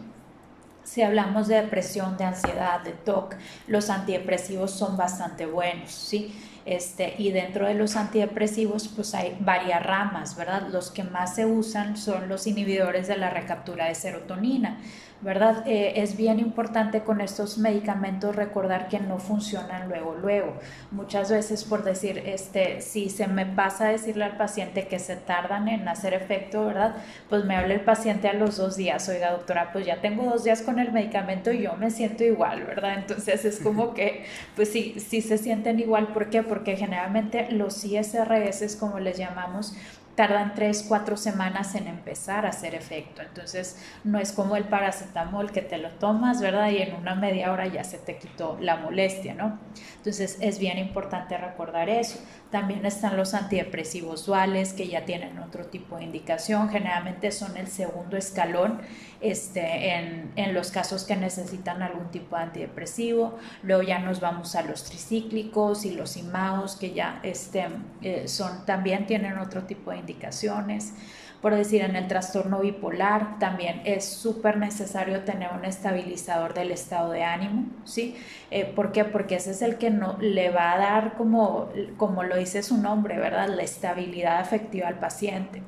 Si 0.88 1.02
hablamos 1.02 1.48
de 1.48 1.56
depresión, 1.56 2.16
de 2.16 2.24
ansiedad, 2.24 2.80
de 2.80 2.92
TOC, 2.92 3.34
los 3.66 3.90
antidepresivos 3.90 4.70
son 4.70 4.96
bastante 4.96 5.44
buenos, 5.44 5.90
¿sí? 5.90 6.34
Este, 6.64 7.14
y 7.18 7.30
dentro 7.30 7.66
de 7.66 7.74
los 7.74 7.94
antidepresivos, 7.94 8.88
pues 8.88 9.14
hay 9.14 9.36
varias 9.38 9.84
ramas, 9.84 10.34
¿verdad? 10.34 10.68
Los 10.72 10.90
que 10.90 11.04
más 11.04 11.34
se 11.34 11.44
usan 11.44 11.98
son 11.98 12.30
los 12.30 12.46
inhibidores 12.46 13.06
de 13.06 13.18
la 13.18 13.28
recaptura 13.28 13.84
de 13.84 13.94
serotonina. 13.94 14.78
¿Verdad? 15.20 15.64
Eh, 15.66 15.94
es 15.96 16.16
bien 16.16 16.38
importante 16.38 17.00
con 17.00 17.20
estos 17.20 17.58
medicamentos 17.58 18.36
recordar 18.36 18.88
que 18.88 19.00
no 19.00 19.18
funcionan 19.18 19.88
luego, 19.88 20.14
luego. 20.14 20.54
Muchas 20.92 21.30
veces 21.30 21.64
por 21.64 21.82
decir, 21.82 22.22
este, 22.24 22.80
si 22.80 23.10
se 23.10 23.26
me 23.26 23.44
pasa 23.44 23.88
a 23.88 23.90
decirle 23.90 24.24
al 24.24 24.36
paciente 24.36 24.86
que 24.86 24.98
se 24.98 25.16
tardan 25.16 25.68
en 25.68 25.88
hacer 25.88 26.14
efecto, 26.14 26.66
¿verdad? 26.66 26.96
Pues 27.28 27.44
me 27.44 27.56
habla 27.56 27.74
el 27.74 27.80
paciente 27.80 28.28
a 28.28 28.32
los 28.32 28.56
dos 28.56 28.76
días, 28.76 29.08
oiga 29.08 29.32
doctora, 29.32 29.72
pues 29.72 29.86
ya 29.86 30.00
tengo 30.00 30.24
dos 30.24 30.44
días 30.44 30.62
con 30.62 30.78
el 30.78 30.92
medicamento 30.92 31.50
y 31.50 31.62
yo 31.62 31.74
me 31.76 31.90
siento 31.90 32.22
igual, 32.22 32.64
¿verdad? 32.64 32.94
Entonces 32.98 33.44
es 33.44 33.58
como 33.58 33.94
que, 33.94 34.24
pues 34.54 34.70
sí, 34.70 34.94
sí 34.98 35.20
se 35.20 35.38
sienten 35.38 35.80
igual, 35.80 36.08
¿por 36.08 36.30
qué? 36.30 36.42
Porque 36.42 36.76
generalmente 36.76 37.50
los 37.50 37.84
ISRS, 37.84 38.76
como 38.76 39.00
les 39.00 39.18
llamamos, 39.18 39.74
tardan 40.18 40.52
tres, 40.52 40.84
cuatro 40.88 41.16
semanas 41.16 41.76
en 41.76 41.86
empezar 41.86 42.44
a 42.44 42.48
hacer 42.48 42.74
efecto. 42.74 43.22
Entonces, 43.22 43.80
no 44.02 44.18
es 44.18 44.32
como 44.32 44.56
el 44.56 44.64
paracetamol 44.64 45.52
que 45.52 45.62
te 45.62 45.78
lo 45.78 45.90
tomas, 45.90 46.40
¿verdad? 46.40 46.72
Y 46.72 46.78
en 46.78 46.96
una 46.96 47.14
media 47.14 47.52
hora 47.52 47.68
ya 47.68 47.84
se 47.84 47.98
te 47.98 48.18
quitó 48.18 48.58
la 48.60 48.78
molestia, 48.78 49.34
¿no? 49.34 49.60
Entonces, 49.98 50.36
es 50.40 50.58
bien 50.58 50.76
importante 50.76 51.38
recordar 51.38 51.88
eso. 51.88 52.18
También 52.50 52.86
están 52.86 53.16
los 53.16 53.34
antidepresivos 53.34 54.24
duales 54.24 54.72
que 54.72 54.88
ya 54.88 55.04
tienen 55.04 55.38
otro 55.38 55.66
tipo 55.66 55.96
de 55.96 56.04
indicación. 56.04 56.70
Generalmente 56.70 57.30
son 57.30 57.56
el 57.58 57.66
segundo 57.66 58.16
escalón 58.16 58.80
este, 59.20 59.94
en, 59.94 60.32
en, 60.36 60.54
los 60.54 60.70
casos 60.70 61.04
que 61.04 61.14
necesitan 61.14 61.82
algún 61.82 62.10
tipo 62.10 62.36
de 62.36 62.42
antidepresivo. 62.44 63.38
Luego 63.62 63.82
ya 63.82 63.98
nos 63.98 64.20
vamos 64.20 64.54
a 64.54 64.62
los 64.62 64.84
tricíclicos 64.84 65.84
y 65.84 65.90
los 65.90 66.16
IMAOs 66.16 66.76
que 66.76 66.94
ya 66.94 67.20
este, 67.22 67.66
eh, 68.00 68.26
son, 68.28 68.64
también 68.64 69.06
tienen 69.06 69.38
otro 69.38 69.64
tipo 69.64 69.90
de 69.90 69.98
indicaciones. 69.98 70.94
Por 71.40 71.54
decir, 71.54 71.82
en 71.82 71.94
el 71.94 72.08
trastorno 72.08 72.60
bipolar 72.60 73.38
también 73.38 73.82
es 73.84 74.04
súper 74.04 74.56
necesario 74.56 75.20
tener 75.20 75.50
un 75.52 75.64
estabilizador 75.64 76.52
del 76.52 76.72
estado 76.72 77.12
de 77.12 77.22
ánimo, 77.22 77.66
¿sí? 77.84 78.16
Eh, 78.50 78.64
¿Por 78.64 78.90
qué? 78.90 79.04
Porque 79.04 79.36
ese 79.36 79.52
es 79.52 79.62
el 79.62 79.78
que 79.78 79.90
no, 79.90 80.16
le 80.20 80.50
va 80.50 80.72
a 80.72 80.78
dar, 80.78 81.14
como, 81.16 81.68
como 81.96 82.24
lo 82.24 82.36
dice 82.36 82.64
su 82.64 82.78
nombre, 82.78 83.18
¿verdad? 83.18 83.48
La 83.48 83.62
estabilidad 83.62 84.40
afectiva 84.40 84.88
al 84.88 84.98
paciente. 84.98 85.62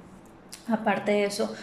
Aparte 0.69 1.13
de 1.13 1.25
eso, 1.25 1.55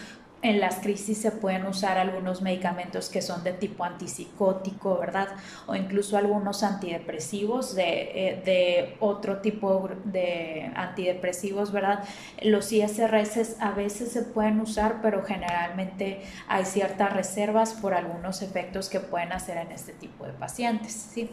en 0.41 0.59
las 0.59 0.75
crisis 0.75 1.17
se 1.17 1.31
pueden 1.31 1.65
usar 1.65 1.97
algunos 1.97 2.41
medicamentos 2.41 3.09
que 3.09 3.21
son 3.21 3.43
de 3.43 3.53
tipo 3.53 3.83
antipsicótico, 3.83 4.97
¿verdad? 4.99 5.29
O 5.65 5.75
incluso 5.75 6.17
algunos 6.17 6.63
antidepresivos 6.63 7.75
de, 7.75 8.29
eh, 8.29 8.41
de, 8.45 8.95
otro 8.99 9.39
tipo 9.39 9.89
de 10.05 10.71
antidepresivos, 10.75 11.71
¿verdad? 11.71 12.03
Los 12.41 12.71
ISRS 12.71 13.57
a 13.59 13.71
veces 13.71 14.11
se 14.11 14.21
pueden 14.21 14.59
usar, 14.59 15.01
pero 15.01 15.23
generalmente 15.23 16.21
hay 16.47 16.65
ciertas 16.65 17.13
reservas 17.13 17.73
por 17.73 17.93
algunos 17.93 18.41
efectos 18.41 18.89
que 18.89 18.99
pueden 18.99 19.31
hacer 19.31 19.57
en 19.57 19.71
este 19.71 19.93
tipo 19.93 20.25
de 20.25 20.33
pacientes, 20.33 20.93
¿sí? 20.93 21.29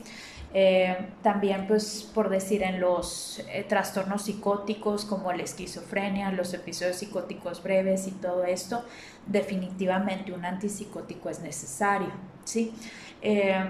Eh, 0.56 0.96
también, 1.20 1.66
pues, 1.66 2.08
por 2.14 2.28
decir, 2.28 2.62
en 2.62 2.80
los 2.80 3.40
eh, 3.50 3.64
trastornos 3.68 4.22
psicóticos 4.22 5.04
como 5.04 5.32
la 5.32 5.42
esquizofrenia, 5.42 6.30
los 6.30 6.54
episodios 6.54 6.96
psicóticos 6.96 7.60
breves 7.60 8.06
y 8.06 8.12
todo 8.12 8.44
esto, 8.44 8.84
definitivamente 9.26 10.32
un 10.32 10.44
antipsicótico 10.44 11.28
es 11.28 11.40
necesario, 11.40 12.12
¿sí? 12.44 12.72
Eh, 13.20 13.64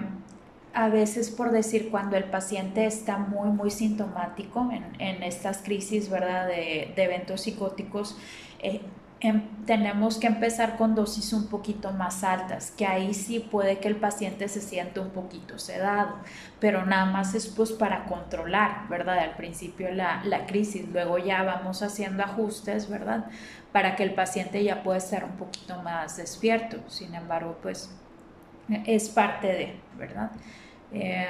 a 0.75 0.89
veces, 0.89 1.31
por 1.31 1.51
decir, 1.51 1.89
cuando 1.89 2.17
el 2.17 2.25
paciente 2.25 2.85
está 2.85 3.17
muy, 3.17 3.49
muy 3.49 3.71
sintomático 3.71 4.69
en, 4.71 4.83
en 5.01 5.23
estas 5.23 5.59
crisis, 5.63 6.09
¿verdad?, 6.11 6.47
de, 6.47 6.93
de 6.95 7.03
eventos 7.03 7.41
psicóticos, 7.41 8.15
Em, 9.21 9.41
tenemos 9.65 10.17
que 10.17 10.27
empezar 10.27 10.75
con 10.75 10.93
dosis 10.93 11.31
un 11.31 11.47
poquito 11.47 11.91
más 11.91 12.23
altas, 12.23 12.71
que 12.71 12.85
ahí 12.85 13.13
sí 13.13 13.39
puede 13.39 13.79
que 13.79 13.87
el 13.87 13.95
paciente 13.95 14.49
se 14.49 14.59
siente 14.61 14.99
un 14.99 15.09
poquito 15.11 15.57
sedado, 15.57 16.17
pero 16.59 16.85
nada 16.85 17.05
más 17.05 17.33
es 17.33 17.47
pues 17.47 17.71
para 17.71 18.05
controlar, 18.05 18.87
¿verdad? 18.89 19.19
Al 19.19 19.35
principio 19.35 19.89
la, 19.91 20.21
la 20.25 20.45
crisis, 20.45 20.87
luego 20.91 21.17
ya 21.17 21.43
vamos 21.43 21.81
haciendo 21.81 22.23
ajustes, 22.23 22.89
¿verdad? 22.89 23.25
Para 23.71 23.95
que 23.95 24.03
el 24.03 24.13
paciente 24.13 24.63
ya 24.63 24.83
pueda 24.83 24.97
estar 24.97 25.23
un 25.23 25.37
poquito 25.37 25.81
más 25.81 26.17
despierto, 26.17 26.77
sin 26.89 27.15
embargo, 27.15 27.57
pues 27.61 27.89
es 28.85 29.09
parte 29.09 29.47
de, 29.47 29.79
¿verdad? 29.97 30.31
Eh, 30.91 31.25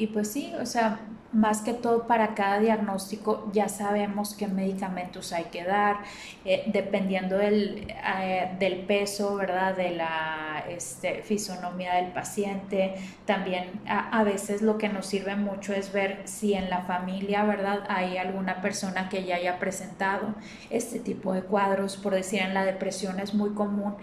y 0.00 0.06
pues 0.06 0.32
sí, 0.32 0.52
o 0.58 0.64
sea, 0.64 0.98
más 1.32 1.60
que 1.60 1.74
todo 1.74 2.06
para 2.06 2.34
cada 2.34 2.58
diagnóstico 2.58 3.50
ya 3.52 3.68
sabemos 3.68 4.34
qué 4.34 4.48
medicamentos 4.48 5.32
hay 5.32 5.44
que 5.44 5.62
dar, 5.62 5.98
eh, 6.44 6.64
dependiendo 6.72 7.36
del, 7.36 7.86
eh, 7.88 8.50
del, 8.58 8.80
peso, 8.86 9.36
¿verdad? 9.36 9.76
De 9.76 9.90
la 9.90 10.64
este, 10.68 11.22
fisonomía 11.22 11.96
del 11.96 12.12
paciente. 12.12 12.94
También 13.26 13.80
a, 13.86 14.24
veces 14.24 14.62
lo 14.62 14.78
que 14.78 14.88
nos 14.88 15.06
sirve 15.06 15.36
mucho 15.36 15.74
es 15.74 15.92
ver 15.92 16.22
si 16.24 16.54
en 16.54 16.70
la 16.70 16.82
familia, 16.82 17.44
¿verdad? 17.44 17.84
Hay 17.88 18.16
alguna 18.16 18.62
persona 18.62 19.08
que 19.08 19.24
ya 19.24 19.36
haya 19.36 19.58
presentado 19.58 20.34
este 20.70 20.98
tipo 20.98 21.34
de 21.34 21.42
cuadros. 21.42 21.96
Por 21.96 22.14
decir, 22.14 22.40
en 22.40 22.54
la 22.54 22.64
depresión 22.64 23.20
es 23.20 23.34
muy 23.34 23.50
común 23.50 23.96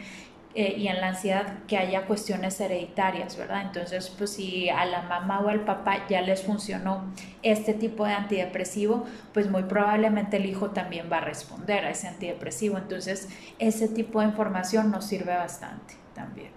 eh, 0.59 0.73
y 0.75 0.87
en 0.87 0.99
la 1.01 1.09
ansiedad 1.09 1.59
que 1.67 1.77
haya 1.77 2.07
cuestiones 2.07 2.59
hereditarias, 2.59 3.37
¿verdad? 3.37 3.61
Entonces, 3.61 4.09
pues 4.09 4.31
si 4.31 4.71
a 4.71 4.85
la 4.85 5.03
mamá 5.03 5.39
o 5.41 5.49
al 5.49 5.59
papá 5.65 6.07
ya 6.09 6.23
les 6.23 6.41
funcionó 6.41 7.13
este 7.43 7.75
tipo 7.75 8.05
de 8.05 8.13
antidepresivo, 8.13 9.05
pues 9.35 9.51
muy 9.51 9.61
probablemente 9.65 10.37
el 10.37 10.47
hijo 10.47 10.71
también 10.71 11.09
va 11.11 11.17
a 11.17 11.21
responder 11.21 11.85
a 11.85 11.91
ese 11.91 12.07
antidepresivo. 12.07 12.79
Entonces, 12.79 13.29
ese 13.59 13.87
tipo 13.87 14.19
de 14.19 14.29
información 14.29 14.89
nos 14.89 15.05
sirve 15.05 15.35
bastante 15.35 15.93
también. 16.15 16.49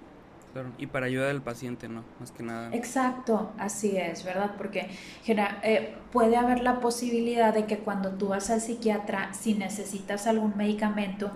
Claro, 0.55 0.71
y 0.79 0.87
para 0.87 1.05
ayuda 1.05 1.27
del 1.27 1.43
paciente, 1.43 1.87
¿no? 1.87 2.03
Más 2.21 2.33
que 2.33 2.43
nada. 2.43 2.71
Exacto, 2.73 3.53
así 3.59 3.99
es, 3.99 4.25
¿verdad? 4.25 4.53
Porque 4.57 4.89
eh, 5.27 5.95
puede 6.11 6.37
haber 6.39 6.63
la 6.63 6.81
posibilidad 6.81 7.53
de 7.53 7.67
que 7.67 7.77
cuando 7.77 8.13
tú 8.13 8.29
vas 8.29 8.49
al 8.49 8.63
psiquiatra, 8.63 9.35
si 9.35 9.53
necesitas 9.53 10.27
algún 10.27 10.57
medicamento, 10.57 11.33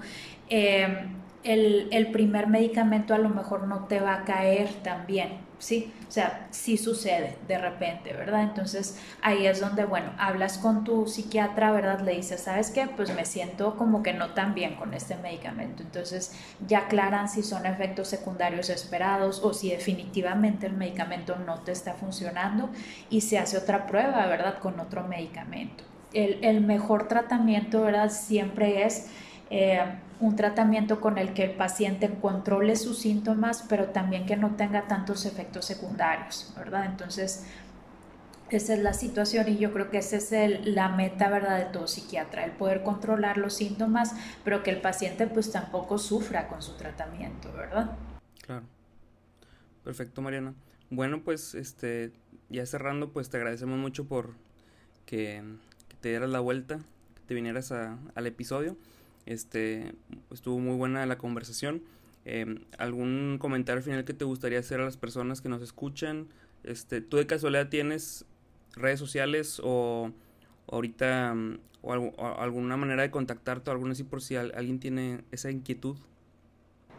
eh, 0.49 1.09
el, 1.45 1.89
el, 1.91 2.11
primer 2.11 2.47
medicamento 2.47 3.15
a 3.15 3.19
lo 3.19 3.29
mejor 3.29 3.69
no 3.69 3.85
te 3.85 4.01
va 4.01 4.15
a 4.15 4.25
caer 4.25 4.69
tan 4.83 5.07
bien, 5.07 5.39
¿sí? 5.59 5.93
O 6.09 6.11
sea, 6.11 6.47
sí 6.51 6.79
sucede 6.79 7.37
de 7.47 7.59
repente, 7.59 8.13
¿verdad? 8.15 8.43
Entonces 8.43 8.99
ahí 9.21 9.47
es 9.47 9.61
donde, 9.61 9.85
bueno, 9.85 10.13
hablas 10.19 10.57
con 10.59 10.85
tu 10.85 11.07
psiquiatra, 11.07 11.71
¿verdad? 11.71 12.01
Le 12.01 12.17
dices, 12.17 12.43
¿sabes 12.43 12.71
qué? 12.71 12.87
Pues 12.87 13.15
me 13.15 13.25
siento 13.25 13.77
como 13.77 14.03
que 14.03 14.15
no 14.15 14.31
tan 14.31 14.55
bien 14.55 14.75
con 14.75 14.95
este 14.95 15.17
medicamento. 15.17 15.83
Entonces 15.83 16.33
ya 16.67 16.81
aclaran 16.81 17.29
si 17.29 17.43
son 17.43 17.67
efectos 17.67 18.09
secundarios 18.09 18.71
esperados 18.71 19.41
o 19.45 19.53
si 19.53 19.71
definitivamente 19.71 20.67
el 20.67 20.73
medicamento 20.73 21.37
no 21.37 21.61
te 21.61 21.73
está 21.73 21.95
funcionando 21.95 22.71
y 23.11 23.21
se 23.21 23.39
hace 23.39 23.59
otra 23.59 23.87
prueba, 23.87 24.27
¿verdad? 24.27 24.59
Con 24.61 24.81
otro 24.81 25.07
medicamento. 25.07 25.85
El, 26.15 26.43
el 26.45 26.61
mejor 26.63 27.09
tratamiento, 27.09 27.83
¿verdad? 27.83 28.09
Siempre 28.09 28.85
es 28.85 29.09
eh, 29.51 29.83
un 30.21 30.37
tratamiento 30.37 31.01
con 31.01 31.19
el 31.19 31.35
que 31.35 31.45
el 31.45 31.53
paciente 31.53 32.09
controle 32.21 32.77
sus 32.77 32.99
síntomas, 32.99 33.65
pero 33.69 33.87
también 33.87 34.27
que 34.27 34.37
no 34.37 34.57
tenga 34.57 34.87
tantos 34.87 35.27
efectos 35.27 35.65
secundarios, 35.65 36.53
¿verdad? 36.57 36.87
Entonces, 36.87 37.47
esa 38.51 38.75
es 38.75 38.81
la 38.81 38.95
situación 38.95 39.49
y 39.49 39.57
yo 39.57 39.73
creo 39.73 39.91
que 39.91 39.99
esa 39.99 40.17
es 40.17 40.67
la 40.67 40.89
meta, 40.89 41.29
¿verdad?, 41.31 41.59
de 41.59 41.65
todo 41.67 41.89
psiquiatra, 41.89 42.45
el 42.45 42.53
poder 42.53 42.83
controlar 42.83 43.39
los 43.39 43.55
síntomas, 43.55 44.15
pero 44.45 44.63
que 44.63 44.71
el 44.71 44.81
paciente 44.81 45.27
pues 45.27 45.51
tampoco 45.51 45.99
sufra 45.99 46.47
con 46.49 46.63
su 46.63 46.75
tratamiento, 46.75 47.53
¿verdad? 47.53 47.97
Claro. 48.43 48.67
Perfecto, 49.83 50.23
Mariana. 50.23 50.55
Bueno, 50.91 51.23
pues 51.23 51.55
este 51.55 52.13
ya 52.49 52.65
cerrando, 52.67 53.11
pues 53.11 53.31
te 53.31 53.37
agradecemos 53.37 53.79
mucho 53.79 54.05
por 54.07 54.35
que, 55.07 55.43
te 56.01 56.11
dieras 56.11 56.31
la 56.31 56.41
vuelta, 56.41 56.79
que 57.15 57.23
te 57.27 57.35
vinieras 57.35 57.73
al 57.73 58.27
episodio. 58.27 58.77
Este, 59.27 59.95
estuvo 60.31 60.59
muy 60.59 60.77
buena 60.77 61.07
la 61.07 61.19
conversación. 61.19 61.83
Em, 62.25 62.65
¿Algún 62.79 63.39
comentario 63.39 63.83
final 63.83 64.05
que 64.05 64.15
te 64.15 64.25
gustaría 64.25 64.59
hacer 64.59 64.81
a 64.81 64.85
las 64.85 64.97
personas 64.97 65.41
que 65.41 65.49
nos 65.49 65.63
escuchan? 65.63 66.29
Este, 66.63 67.01
¿Tú 67.01 67.19
de 67.19 67.27
casualidad 67.27 67.69
tienes 67.69 68.25
redes 68.75 68.99
sociales 68.99 69.61
o 69.63 70.11
ahorita 70.71 71.35
mm, 71.35 71.59
o, 71.83 71.93
alguna 72.39 72.77
manera 72.77 73.03
de 73.03 73.11
contactarte 73.11 73.71
o 73.71 73.73
alguna 73.73 73.93
así 73.93 74.05
por 74.05 74.23
si 74.23 74.37
alguien 74.37 74.81
tiene 74.81 75.21
esa 75.31 75.51
inquietud? 75.51 75.97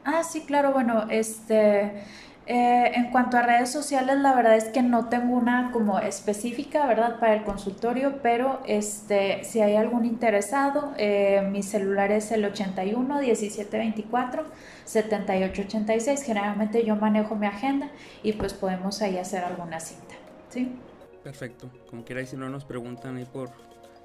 Ah, 0.03 0.23
sí, 0.23 0.45
claro, 0.45 0.71
bueno, 0.71 1.07
este 1.09 2.03
eh, 2.47 2.91
en 2.93 3.09
cuanto 3.09 3.37
a 3.37 3.41
redes 3.41 3.71
sociales, 3.71 4.17
la 4.19 4.35
verdad 4.35 4.55
es 4.55 4.65
que 4.65 4.83
no 4.83 5.09
tengo 5.09 5.35
una 5.35 5.71
como 5.71 5.99
específica, 5.99 6.85
¿verdad? 6.85 7.19
Para 7.19 7.33
el 7.33 7.43
consultorio, 7.43 8.19
pero 8.21 8.61
este, 8.67 9.43
si 9.43 9.61
hay 9.61 9.75
algún 9.75 10.05
interesado, 10.05 10.93
eh, 10.97 11.47
mi 11.51 11.63
celular 11.63 12.11
es 12.11 12.31
el 12.31 12.45
81 12.45 13.19
17 13.19 13.77
24 13.77 14.45
78 14.85 15.61
86. 15.63 16.21
Generalmente 16.23 16.85
yo 16.85 16.95
manejo 16.95 17.35
mi 17.35 17.47
agenda 17.47 17.89
y 18.21 18.33
pues 18.33 18.53
podemos 18.53 19.01
ahí 19.01 19.17
hacer 19.17 19.43
alguna 19.43 19.79
cita, 19.79 20.13
¿sí? 20.49 20.75
Perfecto. 21.23 21.71
Como 21.89 22.03
quiera, 22.03 22.23
si 22.27 22.37
no 22.37 22.47
nos 22.49 22.63
preguntan 22.65 23.17
ahí 23.17 23.25
por 23.25 23.49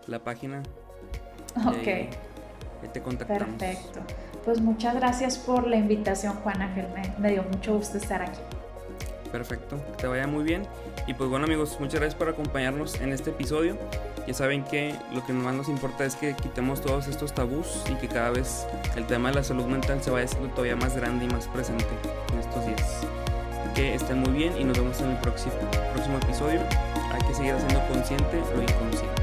la 0.06 0.24
página. 0.24 0.62
Ok. 1.66 2.29
Ahí, 2.82 2.88
te 2.92 3.00
contactamos. 3.00 3.56
Perfecto. 3.58 4.00
Pues 4.44 4.60
muchas 4.60 4.94
gracias 4.94 5.38
por 5.38 5.66
la 5.66 5.76
invitación, 5.76 6.34
Juan 6.36 6.62
Ángel. 6.62 6.86
Me, 7.18 7.30
dio 7.30 7.42
mucho 7.44 7.76
gusto 7.76 7.98
estar 7.98 8.22
aquí. 8.22 8.40
Perfecto, 9.30 9.76
que 9.92 10.02
te 10.02 10.06
vaya 10.06 10.26
muy 10.26 10.42
bien. 10.42 10.62
Y 11.06 11.14
pues 11.14 11.30
bueno 11.30 11.46
amigos, 11.46 11.76
muchas 11.78 12.00
gracias 12.00 12.14
por 12.16 12.28
acompañarnos 12.28 13.00
en 13.00 13.12
este 13.12 13.30
episodio. 13.30 13.76
Ya 14.26 14.34
saben 14.34 14.64
que 14.64 14.94
lo 15.12 15.24
que 15.24 15.32
más 15.32 15.54
nos 15.54 15.68
importa 15.68 16.04
es 16.04 16.16
que 16.16 16.34
quitemos 16.34 16.80
todos 16.80 17.06
estos 17.06 17.32
tabús 17.32 17.84
y 17.90 17.94
que 17.94 18.08
cada 18.08 18.30
vez 18.30 18.66
el 18.96 19.06
tema 19.06 19.28
de 19.28 19.36
la 19.36 19.44
salud 19.44 19.66
mental 19.66 20.02
se 20.02 20.10
vaya 20.10 20.24
haciendo 20.24 20.48
todavía 20.50 20.76
más 20.76 20.96
grande 20.96 21.26
y 21.26 21.28
más 21.28 21.46
presente 21.48 21.86
en 22.32 22.38
estos 22.40 22.66
días. 22.66 23.02
Que 23.74 23.94
estén 23.94 24.18
muy 24.20 24.32
bien 24.32 24.56
y 24.58 24.64
nos 24.64 24.76
vemos 24.76 25.00
en 25.00 25.10
el 25.10 25.16
próximo, 25.18 25.54
próximo 25.92 26.18
episodio. 26.18 26.60
Hay 27.12 27.20
que 27.28 27.34
seguir 27.34 27.54
haciendo 27.54 27.86
consciente 27.88 28.36
lo 28.56 28.62
inconsciente. 28.62 29.19